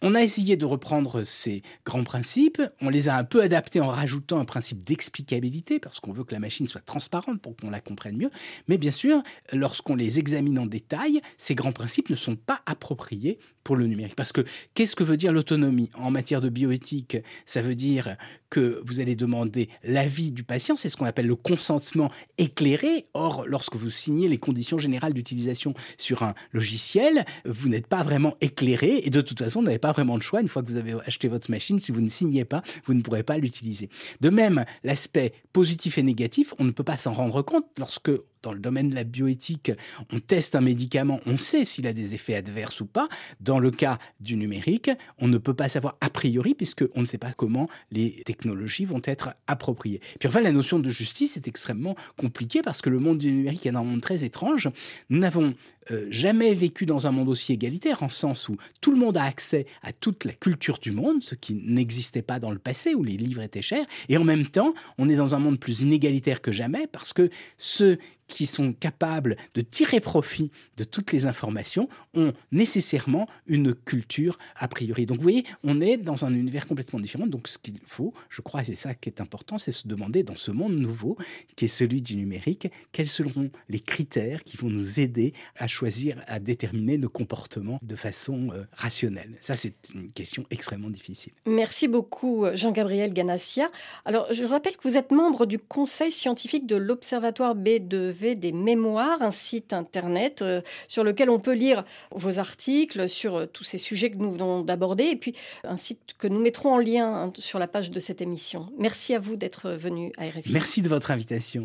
On 0.02 0.14
a 0.14 0.22
essayé 0.22 0.58
de 0.58 0.66
reprendre 0.66 1.22
ces 1.22 1.62
grands 1.86 2.04
principes, 2.04 2.60
on 2.82 2.90
les 2.90 3.08
a 3.08 3.16
un 3.16 3.24
peu 3.24 3.42
adaptés 3.42 3.80
en 3.80 3.88
rajoutant 3.88 4.38
un 4.38 4.44
principe 4.44 4.84
d'explicabilité, 4.84 5.78
parce 5.78 5.98
qu'on 5.98 6.12
veut 6.12 6.24
que 6.24 6.34
la 6.34 6.40
machine 6.40 6.68
soit 6.68 6.84
transparente 6.84 7.40
pour 7.40 7.56
qu'on 7.56 7.70
la 7.70 7.80
comprenne 7.80 8.18
mieux, 8.18 8.30
mais 8.68 8.76
bien 8.76 8.90
sûr, 8.90 9.22
lorsqu'on 9.50 9.96
les 9.96 10.18
examine 10.18 10.58
en 10.58 10.66
détail, 10.66 11.22
ces 11.38 11.54
grands 11.54 11.72
principes 11.72 12.10
ne 12.10 12.16
sont 12.16 12.36
pas 12.36 12.60
appropriés 12.66 13.38
pour 13.64 13.76
le 13.76 13.86
numérique. 13.86 14.14
Parce 14.14 14.32
que 14.32 14.42
qu'est-ce 14.74 14.94
que 14.94 15.02
veut 15.02 15.16
dire 15.16 15.32
l'autonomie? 15.32 15.90
En 15.94 16.10
matière 16.10 16.42
de 16.42 16.50
bioéthique 16.50 17.16
Ça 17.46 17.62
veut 17.62 17.74
dire 17.74 18.16
que 18.50 18.82
vous 18.84 19.00
allez 19.00 19.16
demander 19.16 19.53
l'avis 19.82 20.30
du 20.30 20.44
patient, 20.44 20.76
c'est 20.76 20.88
ce 20.88 20.96
qu'on 20.96 21.06
appelle 21.06 21.26
le 21.26 21.36
consentement 21.36 22.10
éclairé. 22.38 23.06
Or, 23.14 23.44
lorsque 23.46 23.76
vous 23.76 23.90
signez 23.90 24.28
les 24.28 24.38
conditions 24.38 24.78
générales 24.78 25.14
d'utilisation 25.14 25.74
sur 25.96 26.22
un 26.22 26.34
logiciel, 26.52 27.24
vous 27.44 27.68
n'êtes 27.68 27.86
pas 27.86 28.02
vraiment 28.02 28.36
éclairé 28.40 29.00
et 29.04 29.10
de 29.10 29.20
toute 29.20 29.38
façon, 29.38 29.60
vous 29.60 29.66
n'avez 29.66 29.78
pas 29.78 29.92
vraiment 29.92 30.18
de 30.18 30.22
choix. 30.22 30.40
Une 30.40 30.48
fois 30.48 30.62
que 30.62 30.68
vous 30.68 30.76
avez 30.76 30.94
acheté 31.06 31.28
votre 31.28 31.50
machine, 31.50 31.80
si 31.80 31.92
vous 31.92 32.00
ne 32.00 32.08
signez 32.08 32.44
pas, 32.44 32.62
vous 32.86 32.94
ne 32.94 33.02
pourrez 33.02 33.22
pas 33.22 33.38
l'utiliser. 33.38 33.88
De 34.20 34.30
même, 34.30 34.64
l'aspect 34.82 35.32
positif 35.52 35.98
et 35.98 36.02
négatif, 36.02 36.54
on 36.58 36.64
ne 36.64 36.70
peut 36.70 36.84
pas 36.84 36.98
s'en 36.98 37.12
rendre 37.12 37.42
compte 37.42 37.66
lorsque 37.78 38.10
dans 38.44 38.52
le 38.52 38.60
domaine 38.60 38.90
de 38.90 38.94
la 38.94 39.04
bioéthique, 39.04 39.72
on 40.12 40.20
teste 40.20 40.54
un 40.54 40.60
médicament, 40.60 41.18
on 41.24 41.38
sait 41.38 41.64
s'il 41.64 41.86
a 41.86 41.94
des 41.94 42.14
effets 42.14 42.34
adverses 42.34 42.80
ou 42.82 42.86
pas. 42.86 43.08
Dans 43.40 43.58
le 43.58 43.70
cas 43.70 43.98
du 44.20 44.36
numérique, 44.36 44.90
on 45.18 45.28
ne 45.28 45.38
peut 45.38 45.54
pas 45.54 45.70
savoir 45.70 45.96
a 46.02 46.10
priori 46.10 46.54
puisqu'on 46.54 47.00
ne 47.00 47.06
sait 47.06 47.18
pas 47.18 47.32
comment 47.32 47.68
les 47.90 48.22
technologies 48.26 48.84
vont 48.84 49.00
être 49.04 49.34
appropriées. 49.46 50.00
Puis 50.18 50.28
enfin, 50.28 50.40
la 50.40 50.52
notion 50.52 50.78
de 50.78 50.88
justice 50.88 51.36
est 51.36 51.48
extrêmement 51.48 51.96
compliquée 52.16 52.62
parce 52.62 52.80
que 52.80 52.90
le 52.90 52.98
monde 52.98 53.18
du 53.18 53.30
numérique 53.30 53.66
est 53.66 53.74
un 53.74 53.82
monde 53.82 54.00
très 54.00 54.24
étrange. 54.24 54.68
Nous 55.10 55.18
n'avons 55.18 55.54
euh, 55.90 56.06
jamais 56.10 56.54
vécu 56.54 56.86
dans 56.86 57.06
un 57.06 57.10
monde 57.10 57.28
aussi 57.28 57.52
égalitaire, 57.52 58.02
en 58.02 58.08
sens 58.08 58.48
où 58.48 58.56
tout 58.80 58.90
le 58.90 58.98
monde 58.98 59.16
a 59.16 59.24
accès 59.24 59.66
à 59.82 59.92
toute 59.92 60.24
la 60.24 60.32
culture 60.32 60.78
du 60.78 60.92
monde, 60.92 61.22
ce 61.22 61.34
qui 61.34 61.54
n'existait 61.54 62.22
pas 62.22 62.38
dans 62.38 62.50
le 62.50 62.58
passé, 62.58 62.94
où 62.94 63.02
les 63.04 63.16
livres 63.16 63.42
étaient 63.42 63.62
chers, 63.62 63.84
et 64.08 64.16
en 64.16 64.24
même 64.24 64.46
temps, 64.46 64.72
on 64.96 65.08
est 65.08 65.16
dans 65.16 65.34
un 65.34 65.38
monde 65.38 65.58
plus 65.58 65.82
inégalitaire 65.82 66.40
que 66.40 66.52
jamais, 66.52 66.86
parce 66.86 67.12
que 67.12 67.28
ceux 67.58 67.98
qui 68.34 68.46
sont 68.46 68.72
capables 68.72 69.36
de 69.54 69.60
tirer 69.60 70.00
profit 70.00 70.50
de 70.76 70.82
toutes 70.82 71.12
les 71.12 71.26
informations 71.26 71.88
ont 72.14 72.32
nécessairement 72.50 73.28
une 73.46 73.76
culture 73.76 74.38
a 74.56 74.66
priori. 74.66 75.06
Donc 75.06 75.18
vous 75.18 75.22
voyez, 75.22 75.44
on 75.62 75.80
est 75.80 75.96
dans 75.96 76.24
un 76.24 76.34
univers 76.34 76.66
complètement 76.66 76.98
différent. 76.98 77.28
Donc 77.28 77.46
ce 77.46 77.58
qu'il 77.58 77.78
faut, 77.84 78.12
je 78.30 78.40
crois, 78.42 78.64
c'est 78.64 78.74
ça 78.74 78.92
qui 78.92 79.08
est 79.08 79.20
important, 79.20 79.56
c'est 79.56 79.70
se 79.70 79.86
demander 79.86 80.24
dans 80.24 80.34
ce 80.34 80.50
monde 80.50 80.74
nouveau 80.76 81.16
qui 81.54 81.66
est 81.66 81.68
celui 81.68 82.02
du 82.02 82.16
numérique, 82.16 82.66
quels 82.90 83.06
seront 83.06 83.50
les 83.68 83.78
critères 83.78 84.42
qui 84.42 84.56
vont 84.56 84.68
nous 84.68 84.98
aider 84.98 85.32
à 85.54 85.68
choisir, 85.68 86.20
à 86.26 86.40
déterminer 86.40 86.98
nos 86.98 87.08
comportements 87.08 87.78
de 87.82 87.94
façon 87.94 88.50
euh, 88.52 88.64
rationnelle. 88.72 89.38
Ça, 89.42 89.54
c'est 89.54 89.76
une 89.94 90.10
question 90.10 90.44
extrêmement 90.50 90.90
difficile. 90.90 91.34
Merci 91.46 91.86
beaucoup, 91.86 92.46
Jean-Gabriel 92.52 93.12
Ganassia. 93.12 93.70
Alors, 94.04 94.32
je 94.32 94.42
rappelle 94.42 94.76
que 94.76 94.88
vous 94.88 94.96
êtes 94.96 95.12
membre 95.12 95.46
du 95.46 95.60
conseil 95.60 96.10
scientifique 96.10 96.66
de 96.66 96.74
l'Observatoire 96.74 97.54
B2V 97.54 98.23
des 98.34 98.52
mémoires, 98.52 99.20
un 99.20 99.30
site 99.30 99.72
internet 99.72 100.40
euh, 100.42 100.62
sur 100.88 101.04
lequel 101.04 101.28
on 101.28 101.38
peut 101.38 101.52
lire 101.52 101.84
vos 102.10 102.38
articles 102.38 103.08
sur 103.08 103.36
euh, 103.36 103.46
tous 103.46 103.64
ces 103.64 103.78
sujets 103.78 104.10
que 104.10 104.16
nous 104.16 104.32
venons 104.32 104.62
d'aborder, 104.62 105.04
et 105.04 105.16
puis 105.16 105.34
un 105.64 105.76
site 105.76 106.14
que 106.18 106.26
nous 106.26 106.40
mettrons 106.40 106.72
en 106.74 106.78
lien 106.78 107.06
hein, 107.06 107.32
sur 107.36 107.58
la 107.58 107.68
page 107.68 107.90
de 107.90 108.00
cette 108.00 108.20
émission. 108.22 108.68
Merci 108.78 109.14
à 109.14 109.18
vous 109.18 109.36
d'être 109.36 109.70
venu 109.70 110.12
à 110.16 110.24
RFI. 110.24 110.52
Merci 110.52 110.82
de 110.82 110.88
votre 110.88 111.10
invitation. 111.10 111.64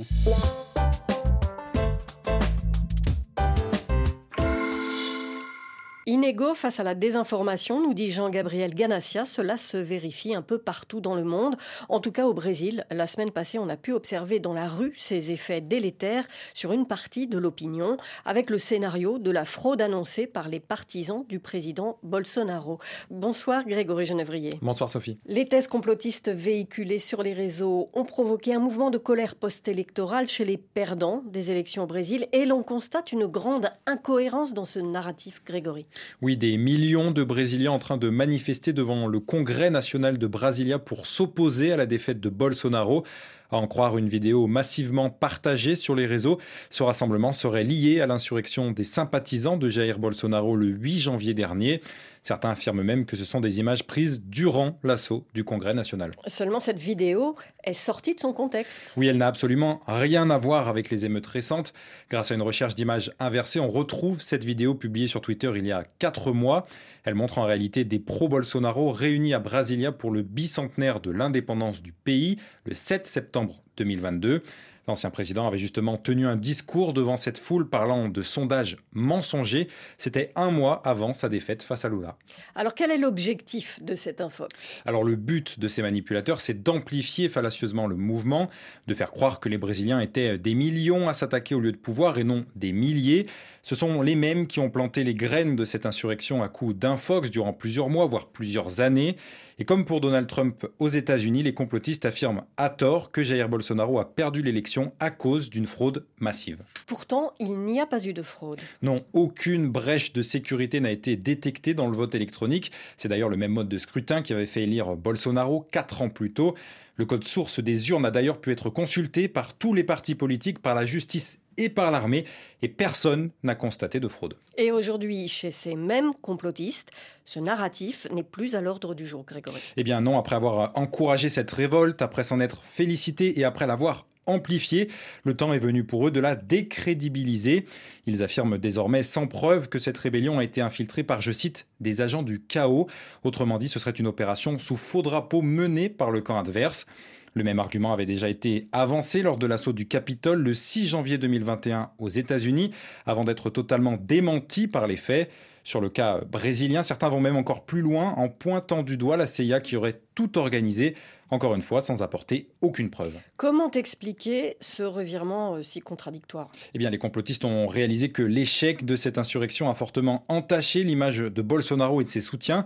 Inégaux 6.09 6.55
face 6.55 6.79
à 6.79 6.83
la 6.83 6.95
désinformation, 6.95 7.83
nous 7.83 7.93
dit 7.93 8.09
Jean-Gabriel 8.09 8.73
Ganassia, 8.73 9.25
cela 9.25 9.57
se 9.57 9.77
vérifie 9.77 10.33
un 10.33 10.41
peu 10.41 10.57
partout 10.57 11.01
dans 11.01 11.13
le 11.13 11.23
monde. 11.23 11.55
En 11.87 11.99
tout 11.99 12.11
cas 12.11 12.25
au 12.25 12.33
Brésil, 12.33 12.83
la 12.89 13.05
semaine 13.05 13.29
passée, 13.29 13.59
on 13.59 13.69
a 13.69 13.77
pu 13.77 13.93
observer 13.93 14.39
dans 14.39 14.53
la 14.53 14.67
rue 14.67 14.95
ces 14.97 15.29
effets 15.29 15.61
délétères 15.61 16.25
sur 16.55 16.73
une 16.73 16.87
partie 16.87 17.27
de 17.27 17.37
l'opinion, 17.37 17.97
avec 18.25 18.49
le 18.49 18.57
scénario 18.57 19.19
de 19.19 19.29
la 19.29 19.45
fraude 19.45 19.83
annoncée 19.83 20.25
par 20.25 20.49
les 20.49 20.59
partisans 20.59 21.25
du 21.29 21.39
président 21.39 21.99
Bolsonaro. 22.01 22.79
Bonsoir 23.11 23.67
Grégory 23.67 24.07
Genevrier. 24.07 24.49
Bonsoir 24.63 24.89
Sophie. 24.89 25.19
Les 25.27 25.47
thèses 25.47 25.67
complotistes 25.67 26.29
véhiculées 26.29 26.97
sur 26.97 27.21
les 27.21 27.33
réseaux 27.33 27.91
ont 27.93 28.05
provoqué 28.05 28.55
un 28.55 28.59
mouvement 28.59 28.89
de 28.89 28.97
colère 28.97 29.35
post-électorale 29.35 30.27
chez 30.27 30.43
les 30.43 30.57
perdants 30.57 31.21
des 31.27 31.51
élections 31.51 31.83
au 31.83 31.87
Brésil 31.87 32.27
et 32.31 32.45
l'on 32.45 32.63
constate 32.63 33.11
une 33.11 33.27
grande 33.27 33.69
incohérence 33.85 34.55
dans 34.55 34.65
ce 34.65 34.79
narratif, 34.79 35.43
Grégory. 35.45 35.85
Oui, 36.21 36.37
des 36.37 36.57
millions 36.57 37.11
de 37.11 37.23
Brésiliens 37.23 37.71
en 37.71 37.79
train 37.79 37.97
de 37.97 38.09
manifester 38.09 38.73
devant 38.73 39.07
le 39.07 39.19
Congrès 39.19 39.69
national 39.69 40.17
de 40.17 40.27
Brasilia 40.27 40.79
pour 40.79 41.07
s'opposer 41.07 41.71
à 41.71 41.77
la 41.77 41.85
défaite 41.85 42.19
de 42.19 42.29
Bolsonaro. 42.29 43.03
À 43.51 43.57
en 43.57 43.65
croire 43.65 43.97
une 43.97 44.07
vidéo 44.07 44.45
massivement 44.45 45.09
partagée 45.09 45.75
sur 45.75 45.95
les 45.95 46.05
réseaux, 46.05 46.37
ce 46.69 46.83
rassemblement 46.83 47.31
serait 47.31 47.63
lié 47.63 47.99
à 47.99 48.05
l'insurrection 48.05 48.69
des 48.69 48.83
sympathisants 48.83 49.57
de 49.57 49.69
Jair 49.69 49.97
Bolsonaro 49.97 50.55
le 50.55 50.67
8 50.67 50.99
janvier 50.99 51.33
dernier. 51.33 51.81
Certains 52.21 52.51
affirment 52.51 52.83
même 52.83 53.05
que 53.05 53.15
ce 53.15 53.25
sont 53.25 53.39
des 53.39 53.59
images 53.59 53.87
prises 53.87 54.21
durant 54.21 54.77
l'assaut 54.83 55.25
du 55.33 55.43
Congrès 55.43 55.73
national. 55.73 56.11
Seulement 56.27 56.59
cette 56.59 56.77
vidéo 56.77 57.35
est 57.63 57.73
sortie 57.73 58.13
de 58.13 58.19
son 58.19 58.33
contexte. 58.33 58.93
Oui, 58.97 59.07
elle 59.07 59.17
n'a 59.17 59.27
absolument 59.27 59.79
rien 59.87 60.29
à 60.29 60.37
voir 60.37 60.67
avec 60.67 60.89
les 60.89 61.05
émeutes 61.05 61.25
récentes. 61.25 61.73
Grâce 62.09 62.31
à 62.31 62.35
une 62.35 62.41
recherche 62.41 62.75
d'images 62.75 63.11
inversées, 63.19 63.59
on 63.59 63.69
retrouve 63.69 64.21
cette 64.21 64.43
vidéo 64.43 64.75
publiée 64.75 65.07
sur 65.07 65.21
Twitter 65.21 65.51
il 65.55 65.65
y 65.65 65.71
a 65.71 65.85
quatre 65.97 66.31
mois. 66.31 66.67
Elle 67.03 67.15
montre 67.15 67.37
en 67.37 67.45
réalité 67.45 67.85
des 67.85 67.99
pro-Bolsonaro 67.99 68.91
réunis 68.91 69.33
à 69.33 69.39
Brasilia 69.39 69.91
pour 69.91 70.11
le 70.11 70.21
bicentenaire 70.21 70.99
de 70.99 71.11
l'indépendance 71.11 71.81
du 71.81 71.93
pays, 71.93 72.37
le 72.65 72.73
7 72.73 73.07
septembre 73.07 73.38
2022. 73.79 74.43
L'ancien 74.87 75.11
président 75.11 75.45
avait 75.45 75.59
justement 75.59 75.97
tenu 75.97 76.25
un 76.25 76.35
discours 76.35 76.93
devant 76.93 77.15
cette 77.15 77.37
foule 77.37 77.69
parlant 77.69 78.09
de 78.09 78.23
sondages 78.23 78.77
mensongers. 78.91 79.67
C'était 79.99 80.31
un 80.35 80.49
mois 80.49 80.81
avant 80.83 81.13
sa 81.13 81.29
défaite 81.29 81.61
face 81.61 81.85
à 81.85 81.89
Lula. 81.89 82.17
Alors 82.55 82.73
quel 82.73 82.89
est 82.89 82.97
l'objectif 82.97 83.83
de 83.83 83.93
cette 83.93 84.19
info? 84.19 84.47
Alors 84.87 85.03
le 85.03 85.15
but 85.15 85.59
de 85.59 85.67
ces 85.67 85.83
manipulateurs, 85.83 86.41
c'est 86.41 86.63
d'amplifier 86.63 87.29
fallacieusement 87.29 87.85
le 87.85 87.95
mouvement, 87.97 88.49
de 88.87 88.95
faire 88.95 89.11
croire 89.11 89.39
que 89.39 89.47
les 89.47 89.59
Brésiliens 89.59 89.99
étaient 89.99 90.39
des 90.39 90.55
millions 90.55 91.07
à 91.07 91.13
s'attaquer 91.13 91.53
au 91.53 91.59
lieu 91.59 91.71
de 91.71 91.77
pouvoir 91.77 92.17
et 92.17 92.23
non 92.23 92.45
des 92.55 92.71
milliers. 92.71 93.27
Ce 93.61 93.75
sont 93.75 94.01
les 94.01 94.15
mêmes 94.15 94.47
qui 94.47 94.59
ont 94.59 94.71
planté 94.71 95.03
les 95.03 95.13
graines 95.13 95.55
de 95.55 95.65
cette 95.65 95.85
insurrection 95.85 96.41
à 96.41 96.49
coups 96.49 96.75
d'infox 96.75 97.29
durant 97.29 97.53
plusieurs 97.53 97.89
mois, 97.89 98.07
voire 98.07 98.25
plusieurs 98.25 98.81
années. 98.81 99.17
Et 99.61 99.65
comme 99.65 99.83
pour 99.83 99.99
Donald 99.99 100.25
Trump 100.25 100.65
aux 100.79 100.87
États-Unis, 100.87 101.43
les 101.43 101.53
complotistes 101.53 102.05
affirment 102.05 102.43
à 102.55 102.69
tort 102.69 103.11
que 103.11 103.23
Jair 103.23 103.49
Bolsonaro 103.49 103.99
a 103.99 104.15
perdu 104.15 104.41
l'élection 104.41 104.93
à 105.01 105.11
cause 105.11 105.49
d'une 105.49 105.65
fraude 105.65 106.05
massive. 106.17 106.63
Pourtant, 106.87 107.33
il 107.41 107.51
n'y 107.51 107.81
a 107.81 107.85
pas 107.85 108.05
eu 108.05 108.13
de 108.13 108.21
fraude. 108.21 108.61
Non, 108.81 109.03
aucune 109.11 109.67
brèche 109.67 110.13
de 110.13 110.21
sécurité 110.21 110.79
n'a 110.79 110.91
été 110.91 111.17
détectée 111.17 111.73
dans 111.73 111.87
le 111.87 111.97
vote 111.97 112.15
électronique. 112.15 112.71
C'est 112.95 113.09
d'ailleurs 113.09 113.27
le 113.27 113.35
même 113.35 113.51
mode 113.51 113.67
de 113.67 113.77
scrutin 113.77 114.21
qui 114.21 114.31
avait 114.31 114.45
fait 114.45 114.63
élire 114.63 114.95
Bolsonaro 114.95 115.67
quatre 115.73 116.01
ans 116.01 116.09
plus 116.09 116.31
tôt. 116.31 116.55
Le 116.95 117.03
code 117.03 117.25
source 117.25 117.59
des 117.59 117.89
urnes 117.89 118.05
a 118.05 118.11
d'ailleurs 118.11 118.39
pu 118.39 118.53
être 118.53 118.69
consulté 118.69 119.27
par 119.27 119.53
tous 119.53 119.73
les 119.73 119.83
partis 119.83 120.15
politiques, 120.15 120.59
par 120.59 120.73
la 120.73 120.85
justice 120.85 121.37
et 121.59 121.69
par 121.69 121.91
l'armée, 121.91 122.25
et 122.61 122.67
personne 122.67 123.29
n'a 123.43 123.53
constaté 123.53 123.99
de 123.99 124.07
fraude. 124.07 124.35
Et 124.57 124.71
aujourd'hui, 124.71 125.27
chez 125.27 125.51
ces 125.51 125.75
mêmes 125.75 126.13
complotistes, 126.21 126.89
ce 127.25 127.39
narratif 127.39 128.07
n'est 128.11 128.23
plus 128.23 128.55
à 128.55 128.61
l'ordre 128.61 128.95
du 128.95 129.05
jour, 129.05 129.23
Grégory. 129.25 129.61
Eh 129.77 129.83
bien 129.83 130.01
non, 130.01 130.17
après 130.17 130.35
avoir 130.35 130.71
encouragé 130.75 131.29
cette 131.29 131.51
révolte, 131.51 132.01
après 132.01 132.23
s'en 132.23 132.39
être 132.39 132.63
félicité 132.63 133.39
et 133.39 133.43
après 133.43 133.67
l'avoir 133.67 134.05
amplifiée, 134.25 134.89
le 135.23 135.35
temps 135.35 135.53
est 135.53 135.59
venu 135.59 135.83
pour 135.83 136.07
eux 136.07 136.11
de 136.11 136.19
la 136.19 136.35
décrédibiliser. 136.35 137.65
Ils 138.05 138.23
affirment 138.23 138.57
désormais 138.57 139.03
sans 139.03 139.27
preuve 139.27 139.69
que 139.69 139.79
cette 139.79 139.97
rébellion 139.97 140.39
a 140.39 140.43
été 140.43 140.61
infiltrée 140.61 141.03
par, 141.03 141.21
je 141.21 141.31
cite, 141.31 141.67
des 141.79 142.01
agents 142.01 142.23
du 142.23 142.39
chaos. 142.39 142.87
Autrement 143.23 143.57
dit, 143.57 143.67
ce 143.67 143.79
serait 143.79 143.91
une 143.91 144.07
opération 144.07 144.57
sous 144.59 144.77
faux 144.77 145.01
drapeau 145.01 145.41
menée 145.41 145.89
par 145.89 146.11
le 146.11 146.21
camp 146.21 146.37
adverse. 146.37 146.85
Le 147.33 147.43
même 147.43 147.59
argument 147.59 147.93
avait 147.93 148.05
déjà 148.05 148.29
été 148.29 148.67
avancé 148.71 149.21
lors 149.21 149.37
de 149.37 149.47
l'assaut 149.47 149.73
du 149.73 149.87
Capitole 149.87 150.41
le 150.41 150.53
6 150.53 150.87
janvier 150.87 151.17
2021 151.17 151.91
aux 151.97 152.09
États-Unis, 152.09 152.71
avant 153.05 153.23
d'être 153.23 153.49
totalement 153.49 153.97
démenti 153.99 154.67
par 154.67 154.87
les 154.87 154.97
faits. 154.97 155.29
Sur 155.63 155.81
le 155.81 155.89
cas 155.89 156.21
brésilien, 156.21 156.83
certains 156.83 157.09
vont 157.09 157.19
même 157.19 157.35
encore 157.35 157.65
plus 157.65 157.81
loin 157.81 158.13
en 158.17 158.29
pointant 158.29 158.81
du 158.81 158.97
doigt 158.97 159.17
la 159.17 159.27
CIA 159.27 159.59
qui 159.59 159.75
aurait 159.75 160.01
tout 160.15 160.37
organisé, 160.37 160.95
encore 161.29 161.53
une 161.53 161.61
fois 161.61 161.81
sans 161.81 162.01
apporter 162.01 162.47
aucune 162.61 162.89
preuve. 162.89 163.13
Comment 163.37 163.69
expliquer 163.71 164.55
ce 164.61 164.83
revirement 164.83 165.55
euh, 165.55 165.63
si 165.63 165.79
contradictoire? 165.79 166.49
Eh 166.73 166.79
bien, 166.79 166.89
les 166.89 166.97
complotistes 166.97 167.45
ont 167.45 167.67
réalisé 167.67 168.09
que 168.09 168.23
l'échec 168.23 168.83
de 168.83 168.95
cette 168.95 169.17
insurrection 169.17 169.69
a 169.69 169.75
fortement 169.75 170.25
entaché 170.27 170.83
l'image 170.83 171.19
de 171.19 171.41
Bolsonaro 171.41 172.01
et 172.01 172.03
de 172.03 172.09
ses 172.09 172.21
soutiens. 172.21 172.65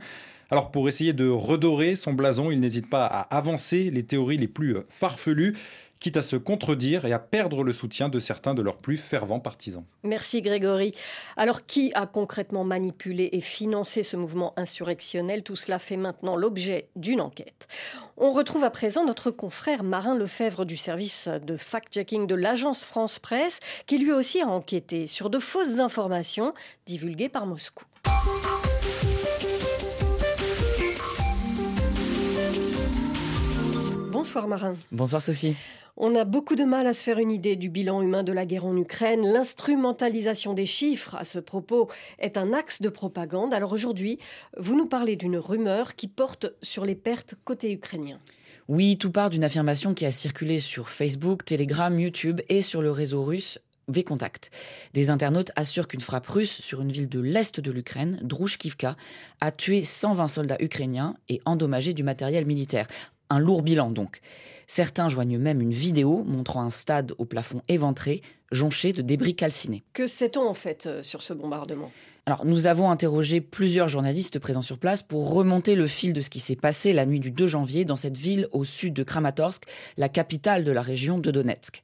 Alors 0.54 0.70
pour 0.70 0.88
essayer 0.88 1.14
de 1.14 1.28
redorer 1.28 1.96
son 1.96 2.14
blason, 2.14 2.52
il 2.52 2.60
n'hésite 2.60 2.88
pas 2.88 3.08
à 3.08 3.22
avancer 3.36 3.90
les 3.90 4.04
théories 4.04 4.38
les 4.38 4.48
plus 4.48 4.78
farfelues 4.88 5.58
quitte 5.98 6.18
à 6.18 6.22
se 6.22 6.36
contredire 6.36 7.06
et 7.06 7.12
à 7.12 7.18
perdre 7.18 7.64
le 7.64 7.74
soutien 7.74 8.08
de 8.08 8.20
certains 8.20 8.54
de 8.54 8.62
leurs 8.62 8.78
plus 8.78 8.98
fervents 8.98 9.40
partisans. 9.40 9.84
Merci 10.04 10.44
Grégory. 10.44 10.94
Alors 11.38 11.66
qui 11.66 11.92
a 11.96 12.06
concrètement 12.06 12.64
manipulé 12.64 13.30
et 13.32 13.42
financé 13.42 14.04
ce 14.04 14.16
mouvement 14.16 14.54
insurrectionnel? 14.56 15.42
Tout 15.42 15.56
cela 15.56 15.80
fait 15.80 15.98
maintenant 15.98 16.36
l'objet 16.36 16.90
d'une 16.96 17.20
enquête. 17.22 17.68
On 18.18 18.32
retrouve 18.32 18.64
à 18.64 18.70
présent 18.70 19.06
notre 19.06 19.32
confrère 19.32 19.84
Marin 19.84 20.16
Lefebvre 20.16 20.66
du 20.66 20.78
service 20.78 21.30
de 21.30 21.58
fact-checking 21.58 22.28
de 22.28 22.36
l'agence 22.36 22.86
France 22.86 23.18
Presse, 23.18 23.60
qui 23.88 23.98
lui 23.98 24.12
aussi 24.12 24.40
a 24.40 24.48
enquêté 24.48 25.08
sur 25.08 25.32
de 25.32 25.40
fausses 25.40 25.80
informations 25.80 26.54
divulguées 26.86 27.30
par 27.30 27.48
Moscou. 27.48 27.86
Bonsoir 34.24 34.48
Marin. 34.48 34.74
Bonsoir 34.94 35.22
Sophie. 35.22 35.54
On 35.98 36.16
a 36.16 36.24
beaucoup 36.24 36.56
de 36.56 36.64
mal 36.64 36.88
à 36.88 36.94
se 36.94 37.04
faire 37.04 37.20
une 37.20 37.30
idée 37.30 37.58
du 37.58 37.68
bilan 37.68 38.02
humain 38.02 38.24
de 38.24 38.32
la 38.32 38.46
guerre 38.46 38.66
en 38.66 38.78
Ukraine. 38.78 39.20
L'instrumentalisation 39.22 40.54
des 40.54 40.66
chiffres 40.66 41.16
à 41.16 41.26
ce 41.26 41.40
propos 41.40 41.90
est 42.20 42.38
un 42.38 42.54
axe 42.54 42.82
de 42.82 42.88
propagande. 42.88 43.54
Alors 43.54 43.74
aujourd'hui, 43.74 44.20
vous 44.58 44.78
nous 44.78 44.86
parlez 44.86 45.18
d'une 45.18 45.36
rumeur 45.36 45.96
qui 45.96 46.08
porte 46.08 46.54
sur 46.62 46.86
les 46.86 46.96
pertes 46.96 47.36
côté 47.44 47.74
ukrainien. 47.74 48.18
Oui, 48.70 48.98
tout 48.98 49.12
part 49.12 49.30
d'une 49.30 49.44
affirmation 49.44 49.94
qui 49.94 50.06
a 50.06 50.12
circulé 50.14 50.60
sur 50.60 50.88
Facebook, 50.88 51.44
Telegram, 51.44 52.00
YouTube 52.00 52.40
et 52.48 52.62
sur 52.62 52.82
le 52.82 52.92
réseau 52.92 53.26
russe 53.26 53.60
V-Contact. 53.90 54.52
Des 54.94 55.10
internautes 55.10 55.52
assurent 55.56 55.88
qu'une 55.88 56.02
frappe 56.02 56.28
russe 56.28 56.62
sur 56.62 56.82
une 56.82 56.92
ville 56.92 57.10
de 57.10 57.20
l'est 57.20 57.60
de 57.60 57.72
l'Ukraine, 57.72 58.20
Druzhkivka, 58.24 58.96
a 59.42 59.52
tué 59.52 59.84
120 59.84 60.28
soldats 60.28 60.58
ukrainiens 60.62 61.16
et 61.28 61.42
endommagé 61.46 61.94
du 61.94 62.04
matériel 62.04 62.46
militaire. 62.46 62.88
Un 63.30 63.40
lourd 63.40 63.62
bilan 63.62 63.92
donc. 63.92 64.22
Certains 64.68 65.10
joignent 65.10 65.38
même 65.38 65.62
une 65.62 65.74
vidéo 65.74 66.24
montrant 66.24 66.62
un 66.64 66.70
stade 66.70 67.14
au 67.18 67.26
plafond 67.26 67.62
éventré, 67.68 68.22
jonché 68.52 68.94
de 68.94 69.02
débris 69.02 69.36
calcinés. 69.36 69.84
Que 69.94 70.08
sait-on 70.08 70.48
en 70.48 70.54
fait 70.54 70.86
euh, 70.86 71.04
sur 71.04 71.22
ce 71.22 71.34
bombardement? 71.34 71.92
Alors, 72.26 72.46
nous 72.46 72.68
avons 72.68 72.90
interrogé 72.90 73.42
plusieurs 73.42 73.90
journalistes 73.90 74.40
présents 74.40 74.62
sur 74.62 74.78
place 74.78 75.04
pour 75.04 75.34
remonter 75.34 75.76
le 75.76 75.88
fil 75.88 76.14
de 76.14 76.22
ce 76.22 76.30
qui 76.30 76.40
s'est 76.40 76.56
passé 76.56 76.94
la 76.94 77.06
nuit 77.06 77.20
du 77.20 77.32
2 77.32 77.48
janvier 77.48 77.84
dans 77.84 77.98
cette 77.98 78.16
ville 78.16 78.48
au 78.54 78.64
sud 78.64 78.94
de 78.94 79.04
Kramatorsk, 79.04 79.66
la 79.98 80.08
capitale 80.08 80.64
de 80.64 80.72
la 80.72 80.82
région 80.82 81.18
de 81.18 81.32
Donetsk. 81.32 81.84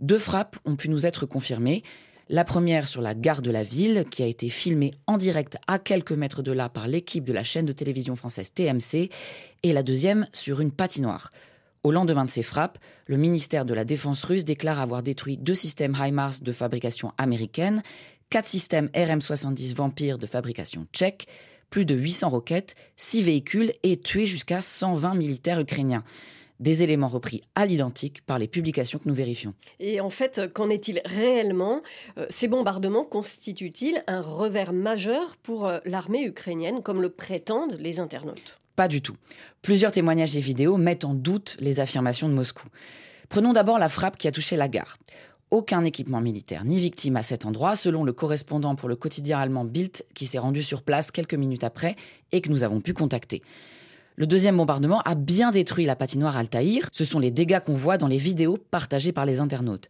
Deux 0.00 0.18
frappes 0.18 0.58
ont 0.66 0.76
pu 0.76 0.90
nous 0.90 1.06
être 1.06 1.24
confirmées. 1.24 1.82
La 2.30 2.44
première 2.44 2.86
sur 2.86 3.00
la 3.00 3.14
gare 3.14 3.40
de 3.40 3.50
la 3.50 3.62
ville, 3.64 4.04
qui 4.10 4.22
a 4.22 4.26
été 4.26 4.50
filmée 4.50 4.92
en 5.06 5.16
direct 5.16 5.56
à 5.66 5.78
quelques 5.78 6.12
mètres 6.12 6.42
de 6.42 6.52
là 6.52 6.68
par 6.68 6.86
l'équipe 6.86 7.24
de 7.24 7.32
la 7.32 7.42
chaîne 7.42 7.64
de 7.64 7.72
télévision 7.72 8.16
française 8.16 8.52
TMC, 8.52 9.08
et 9.62 9.72
la 9.72 9.82
deuxième 9.82 10.26
sur 10.34 10.60
une 10.60 10.70
patinoire. 10.70 11.32
Au 11.84 11.90
lendemain 11.90 12.26
de 12.26 12.30
ces 12.30 12.42
frappes, 12.42 12.78
le 13.06 13.16
ministère 13.16 13.64
de 13.64 13.72
la 13.72 13.86
Défense 13.86 14.24
russe 14.24 14.44
déclare 14.44 14.78
avoir 14.78 15.02
détruit 15.02 15.38
deux 15.38 15.54
systèmes 15.54 15.96
HIMARS 15.98 16.42
de 16.42 16.52
fabrication 16.52 17.12
américaine, 17.16 17.82
quatre 18.28 18.48
systèmes 18.48 18.90
RM-70 18.94 19.74
Vampire 19.74 20.18
de 20.18 20.26
fabrication 20.26 20.86
tchèque, 20.92 21.28
plus 21.70 21.86
de 21.86 21.94
800 21.94 22.28
roquettes, 22.28 22.74
six 22.98 23.22
véhicules 23.22 23.72
et 23.82 23.98
tué 23.98 24.26
jusqu'à 24.26 24.60
120 24.60 25.14
militaires 25.14 25.60
ukrainiens 25.60 26.04
des 26.60 26.82
éléments 26.82 27.08
repris 27.08 27.42
à 27.54 27.66
l'identique 27.66 28.22
par 28.24 28.38
les 28.38 28.48
publications 28.48 28.98
que 28.98 29.08
nous 29.08 29.14
vérifions. 29.14 29.54
Et 29.80 30.00
en 30.00 30.10
fait, 30.10 30.52
qu'en 30.52 30.70
est-il 30.70 31.00
réellement? 31.04 31.82
Euh, 32.18 32.26
Ces 32.30 32.48
bombardements 32.48 33.04
constituent-ils 33.04 34.02
un 34.06 34.20
revers 34.20 34.72
majeur 34.72 35.36
pour 35.36 35.66
euh, 35.66 35.78
l'armée 35.84 36.24
ukrainienne, 36.24 36.82
comme 36.82 37.00
le 37.02 37.10
prétendent 37.10 37.76
les 37.78 38.00
internautes? 38.00 38.58
Pas 38.76 38.88
du 38.88 39.02
tout. 39.02 39.16
Plusieurs 39.62 39.92
témoignages 39.92 40.36
et 40.36 40.40
vidéos 40.40 40.76
mettent 40.76 41.04
en 41.04 41.14
doute 41.14 41.56
les 41.60 41.80
affirmations 41.80 42.28
de 42.28 42.34
Moscou. 42.34 42.68
Prenons 43.28 43.52
d'abord 43.52 43.78
la 43.78 43.88
frappe 43.88 44.16
qui 44.16 44.28
a 44.28 44.32
touché 44.32 44.56
la 44.56 44.68
gare. 44.68 44.98
Aucun 45.50 45.82
équipement 45.84 46.20
militaire 46.20 46.64
ni 46.64 46.78
victime 46.78 47.16
à 47.16 47.22
cet 47.22 47.46
endroit, 47.46 47.74
selon 47.74 48.04
le 48.04 48.12
correspondant 48.12 48.74
pour 48.74 48.88
le 48.88 48.96
quotidien 48.96 49.38
allemand 49.38 49.64
Bild 49.64 50.04
qui 50.14 50.26
s'est 50.26 50.38
rendu 50.38 50.62
sur 50.62 50.82
place 50.82 51.10
quelques 51.10 51.34
minutes 51.34 51.64
après 51.64 51.96
et 52.32 52.40
que 52.40 52.50
nous 52.50 52.64
avons 52.64 52.80
pu 52.80 52.92
contacter. 52.92 53.42
Le 54.18 54.26
deuxième 54.26 54.56
bombardement 54.56 55.00
a 55.02 55.14
bien 55.14 55.52
détruit 55.52 55.84
la 55.84 55.94
patinoire 55.94 56.36
Altaïr. 56.36 56.88
Ce 56.90 57.04
sont 57.04 57.20
les 57.20 57.30
dégâts 57.30 57.60
qu'on 57.60 57.76
voit 57.76 57.98
dans 57.98 58.08
les 58.08 58.16
vidéos 58.16 58.56
partagées 58.56 59.12
par 59.12 59.24
les 59.24 59.38
internautes. 59.38 59.88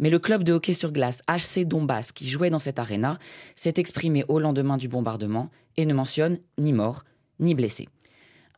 Mais 0.00 0.10
le 0.10 0.18
club 0.18 0.42
de 0.42 0.52
hockey 0.52 0.74
sur 0.74 0.90
glace 0.90 1.22
HC 1.28 1.64
Donbass, 1.64 2.10
qui 2.10 2.28
jouait 2.28 2.50
dans 2.50 2.58
cette 2.58 2.80
arena, 2.80 3.20
s'est 3.54 3.74
exprimé 3.76 4.24
au 4.26 4.40
lendemain 4.40 4.78
du 4.78 4.88
bombardement 4.88 5.48
et 5.76 5.86
ne 5.86 5.94
mentionne 5.94 6.38
ni 6.58 6.72
mort 6.72 7.04
ni 7.38 7.54
blessés. 7.54 7.86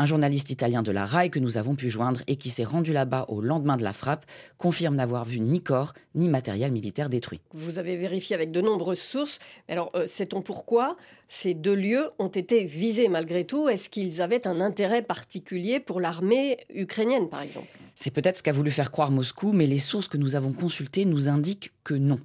Un 0.00 0.06
journaliste 0.06 0.48
italien 0.48 0.82
de 0.82 0.92
la 0.92 1.04
RAI 1.04 1.28
que 1.28 1.38
nous 1.38 1.58
avons 1.58 1.74
pu 1.74 1.90
joindre 1.90 2.22
et 2.26 2.36
qui 2.36 2.48
s'est 2.48 2.64
rendu 2.64 2.94
là-bas 2.94 3.26
au 3.28 3.42
lendemain 3.42 3.76
de 3.76 3.84
la 3.84 3.92
frappe 3.92 4.24
confirme 4.56 4.94
n'avoir 4.94 5.26
vu 5.26 5.40
ni 5.40 5.60
corps 5.60 5.92
ni 6.14 6.30
matériel 6.30 6.72
militaire 6.72 7.10
détruit. 7.10 7.42
Vous 7.52 7.78
avez 7.78 7.98
vérifié 7.98 8.34
avec 8.34 8.50
de 8.50 8.62
nombreuses 8.62 8.98
sources. 8.98 9.40
Alors, 9.68 9.90
euh, 9.94 10.06
sait-on 10.06 10.40
pourquoi 10.40 10.96
ces 11.28 11.52
deux 11.52 11.74
lieux 11.74 12.08
ont 12.18 12.28
été 12.28 12.64
visés 12.64 13.08
malgré 13.08 13.44
tout? 13.44 13.68
Est-ce 13.68 13.90
qu'ils 13.90 14.22
avaient 14.22 14.46
un 14.46 14.62
intérêt 14.62 15.02
particulier 15.02 15.80
pour 15.80 16.00
l'armée 16.00 16.64
ukrainienne, 16.74 17.28
par 17.28 17.42
exemple? 17.42 17.68
C'est 17.94 18.10
peut-être 18.10 18.38
ce 18.38 18.42
qu'a 18.42 18.52
voulu 18.52 18.70
faire 18.70 18.90
croire 18.90 19.10
Moscou, 19.10 19.52
mais 19.52 19.66
les 19.66 19.78
sources 19.78 20.08
que 20.08 20.16
nous 20.16 20.34
avons 20.34 20.52
consultées 20.52 21.04
nous 21.04 21.28
indiquent 21.28 21.72
que 21.84 21.92
non. 21.92 22.18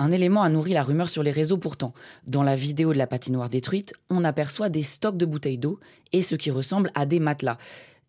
Un 0.00 0.12
élément 0.12 0.42
a 0.42 0.48
nourri 0.48 0.74
la 0.74 0.84
rumeur 0.84 1.08
sur 1.08 1.24
les 1.24 1.32
réseaux 1.32 1.58
pourtant. 1.58 1.92
Dans 2.28 2.44
la 2.44 2.54
vidéo 2.54 2.92
de 2.92 2.98
la 2.98 3.08
patinoire 3.08 3.50
détruite, 3.50 3.94
on 4.10 4.22
aperçoit 4.22 4.68
des 4.68 4.84
stocks 4.84 5.16
de 5.16 5.26
bouteilles 5.26 5.58
d'eau 5.58 5.80
et 6.12 6.22
ce 6.22 6.36
qui 6.36 6.52
ressemble 6.52 6.92
à 6.94 7.04
des 7.04 7.18
matelas. 7.18 7.58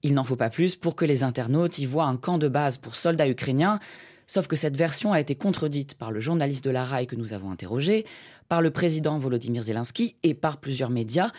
Il 0.04 0.14
n'en 0.14 0.24
faut 0.24 0.36
pas 0.36 0.52
plus 0.52 0.76
pour 0.76 0.96
que 0.96 1.04
les 1.04 1.24
internautes 1.24 1.80
y 1.80 1.88
voient 1.88 2.06
un 2.06 2.16
camp 2.16 2.38
de 2.38 2.48
base 2.48 2.78
pour 2.78 2.96
soldats 2.96 3.28
ukrainiens, 3.28 3.80
sauf 4.28 4.46
que 4.46 4.56
cette 4.56 4.78
version 4.78 5.14
a 5.14 5.20
été 5.20 5.34
contredite 5.34 5.96
par 5.96 6.12
le 6.12 6.20
journaliste 6.20 6.64
de 6.64 6.70
la 6.70 6.86
RAI 6.86 7.08
que 7.08 7.16
nous 7.16 7.34
avons 7.34 7.50
interrogé, 7.50 8.06
par 8.50 8.62
le 8.62 8.70
président 8.70 9.18
Volodymyr 9.18 9.64
Zelensky 9.64 10.16
et 10.22 10.36
par 10.36 10.58
plusieurs 10.58 10.92
médias. 10.92 11.32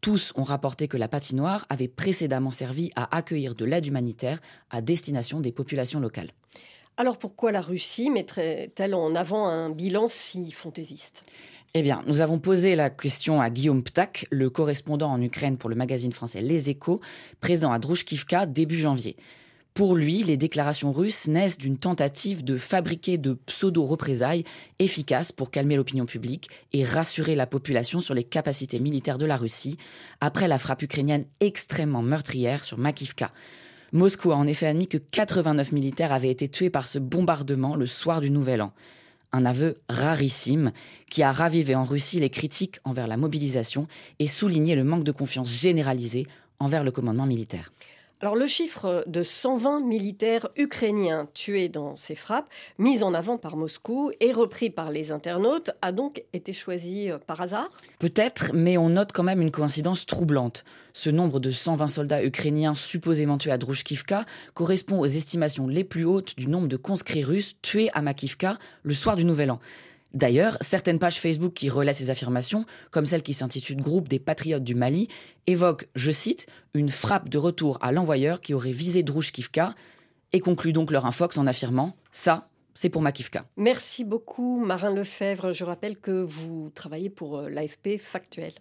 Tous 0.00 0.32
ont 0.36 0.44
rapporté 0.44 0.86
que 0.86 0.96
la 0.96 1.08
patinoire 1.08 1.66
avait 1.68 1.88
précédemment 1.88 2.52
servi 2.52 2.92
à 2.94 3.16
accueillir 3.16 3.56
de 3.56 3.64
l'aide 3.64 3.86
humanitaire 3.86 4.38
à 4.70 4.80
destination 4.80 5.40
des 5.40 5.50
populations 5.50 5.98
locales. 5.98 6.30
Alors 6.98 7.18
pourquoi 7.18 7.52
la 7.52 7.60
Russie 7.60 8.10
mettrait-elle 8.10 8.94
en 8.94 9.14
avant 9.14 9.46
un 9.46 9.68
bilan 9.68 10.08
si 10.08 10.50
fantaisiste? 10.50 11.24
Eh 11.74 11.82
bien, 11.82 12.02
nous 12.06 12.22
avons 12.22 12.38
posé 12.38 12.74
la 12.74 12.88
question 12.88 13.38
à 13.38 13.50
Guillaume 13.50 13.82
Ptak, 13.82 14.26
le 14.30 14.48
correspondant 14.48 15.12
en 15.12 15.20
Ukraine 15.20 15.58
pour 15.58 15.68
le 15.68 15.76
magazine 15.76 16.12
français 16.12 16.40
Les 16.40 16.70
Échos, 16.70 17.02
présent 17.40 17.70
à 17.70 17.78
Druzhkivka 17.78 18.46
début 18.46 18.78
janvier. 18.78 19.16
Pour 19.74 19.94
lui, 19.94 20.22
les 20.22 20.38
déclarations 20.38 20.90
russes 20.90 21.28
naissent 21.28 21.58
d'une 21.58 21.76
tentative 21.76 22.42
de 22.42 22.56
fabriquer 22.56 23.18
de 23.18 23.34
pseudo-représailles 23.34 24.44
efficaces 24.78 25.32
pour 25.32 25.50
calmer 25.50 25.76
l'opinion 25.76 26.06
publique 26.06 26.48
et 26.72 26.82
rassurer 26.82 27.34
la 27.34 27.46
population 27.46 28.00
sur 28.00 28.14
les 28.14 28.24
capacités 28.24 28.80
militaires 28.80 29.18
de 29.18 29.26
la 29.26 29.36
Russie 29.36 29.76
après 30.22 30.48
la 30.48 30.58
frappe 30.58 30.80
ukrainienne 30.80 31.26
extrêmement 31.40 32.00
meurtrière 32.00 32.64
sur 32.64 32.78
Makivka. 32.78 33.32
Moscou 33.92 34.32
a 34.32 34.36
en 34.36 34.46
effet 34.46 34.66
admis 34.66 34.88
que 34.88 34.98
89 34.98 35.72
militaires 35.72 36.12
avaient 36.12 36.30
été 36.30 36.48
tués 36.48 36.70
par 36.70 36.86
ce 36.86 36.98
bombardement 36.98 37.76
le 37.76 37.86
soir 37.86 38.20
du 38.20 38.30
Nouvel 38.30 38.62
An. 38.62 38.72
Un 39.32 39.44
aveu 39.44 39.78
rarissime 39.88 40.72
qui 41.10 41.22
a 41.22 41.30
ravivé 41.30 41.74
en 41.74 41.84
Russie 41.84 42.20
les 42.20 42.30
critiques 42.30 42.80
envers 42.84 43.06
la 43.06 43.16
mobilisation 43.16 43.86
et 44.18 44.26
souligné 44.26 44.74
le 44.74 44.84
manque 44.84 45.04
de 45.04 45.12
confiance 45.12 45.50
généralisé 45.50 46.26
envers 46.58 46.84
le 46.84 46.90
commandement 46.90 47.26
militaire. 47.26 47.72
Alors 48.22 48.34
le 48.34 48.46
chiffre 48.46 49.04
de 49.06 49.22
120 49.22 49.80
militaires 49.80 50.48
ukrainiens 50.56 51.28
tués 51.34 51.68
dans 51.68 51.96
ces 51.96 52.14
frappes, 52.14 52.48
mis 52.78 53.02
en 53.02 53.12
avant 53.12 53.36
par 53.36 53.58
Moscou 53.58 54.10
et 54.20 54.32
repris 54.32 54.70
par 54.70 54.90
les 54.90 55.12
internautes, 55.12 55.72
a 55.82 55.92
donc 55.92 56.24
été 56.32 56.54
choisi 56.54 57.10
euh, 57.10 57.18
par 57.18 57.42
hasard? 57.42 57.68
Peut-être, 57.98 58.52
mais 58.54 58.78
on 58.78 58.88
note 58.88 59.12
quand 59.12 59.22
même 59.22 59.42
une 59.42 59.50
coïncidence 59.50 60.06
troublante. 60.06 60.64
Ce 60.94 61.10
nombre 61.10 61.40
de 61.40 61.50
120 61.50 61.88
soldats 61.88 62.24
ukrainiens 62.24 62.74
supposément 62.74 63.36
tués 63.36 63.52
à 63.52 63.58
Druzhkivka 63.58 64.24
correspond 64.54 64.98
aux 64.98 65.04
estimations 65.04 65.66
les 65.66 65.84
plus 65.84 66.06
hautes 66.06 66.38
du 66.38 66.48
nombre 66.48 66.68
de 66.68 66.78
conscrits 66.78 67.22
russes 67.22 67.56
tués 67.60 67.90
à 67.92 68.00
Makivka 68.00 68.56
le 68.82 68.94
soir 68.94 69.16
du 69.16 69.26
Nouvel 69.26 69.50
An. 69.50 69.60
D'ailleurs, 70.16 70.56
certaines 70.62 70.98
pages 70.98 71.20
Facebook 71.20 71.52
qui 71.52 71.68
relaient 71.68 71.92
ces 71.92 72.08
affirmations, 72.08 72.64
comme 72.90 73.04
celle 73.04 73.22
qui 73.22 73.34
s'intitule 73.34 73.82
Groupe 73.82 74.08
des 74.08 74.18
Patriotes 74.18 74.64
du 74.64 74.74
Mali, 74.74 75.08
évoquent, 75.46 75.88
je 75.94 76.10
cite, 76.10 76.46
une 76.72 76.88
frappe 76.88 77.28
de 77.28 77.36
retour 77.36 77.76
à 77.82 77.92
l'envoyeur 77.92 78.40
qui 78.40 78.54
aurait 78.54 78.70
visé 78.70 79.04
Kivka 79.04 79.74
et 80.32 80.40
concluent 80.40 80.72
donc 80.72 80.90
leur 80.90 81.04
infox 81.04 81.36
en 81.36 81.46
affirmant 81.46 81.94
Ça, 82.12 82.48
c'est 82.72 82.88
pour 82.88 83.02
Makivka. 83.02 83.44
Merci 83.58 84.04
beaucoup, 84.04 84.58
Marin 84.58 84.88
Lefebvre. 84.88 85.52
Je 85.52 85.64
rappelle 85.64 85.98
que 85.98 86.22
vous 86.22 86.70
travaillez 86.74 87.10
pour 87.10 87.36
euh, 87.36 87.50
l'AFP 87.50 87.98
Factuel. 87.98 88.54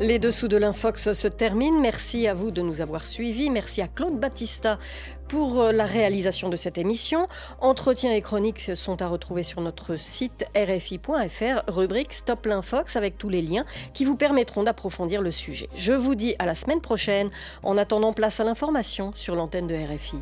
Les 0.00 0.20
dessous 0.20 0.46
de 0.46 0.56
l'Infox 0.56 1.12
se 1.12 1.26
terminent. 1.26 1.80
Merci 1.80 2.28
à 2.28 2.34
vous 2.34 2.52
de 2.52 2.62
nous 2.62 2.80
avoir 2.80 3.04
suivis. 3.04 3.50
Merci 3.50 3.82
à 3.82 3.88
Claude 3.88 4.20
Battista 4.20 4.78
pour 5.26 5.60
euh, 5.60 5.72
la 5.72 5.86
réalisation 5.86 6.48
de 6.48 6.54
cette 6.54 6.78
émission. 6.78 7.26
Entretiens 7.60 8.12
et 8.12 8.22
chroniques 8.22 8.70
sont 8.76 9.02
à 9.02 9.08
retrouver 9.08 9.42
sur 9.42 9.60
notre 9.60 9.96
site 9.96 10.44
rfi.fr, 10.56 11.62
rubrique 11.66 12.14
Stop 12.14 12.46
l'Infox 12.46 12.94
avec 12.94 13.18
tous 13.18 13.28
les 13.28 13.42
liens 13.42 13.64
qui 13.92 14.04
vous 14.04 14.14
permettront 14.14 14.62
d'approfondir 14.62 15.20
le 15.20 15.32
sujet. 15.32 15.68
Je 15.74 15.92
vous 15.92 16.14
dis 16.14 16.36
à 16.38 16.46
la 16.46 16.54
semaine 16.54 16.80
prochaine. 16.80 17.30
En 17.64 17.76
attendant, 17.76 18.12
place 18.12 18.38
à 18.38 18.44
l'information 18.44 19.10
sur 19.16 19.34
l'antenne 19.34 19.66
de 19.66 19.74
RFI. 19.74 20.18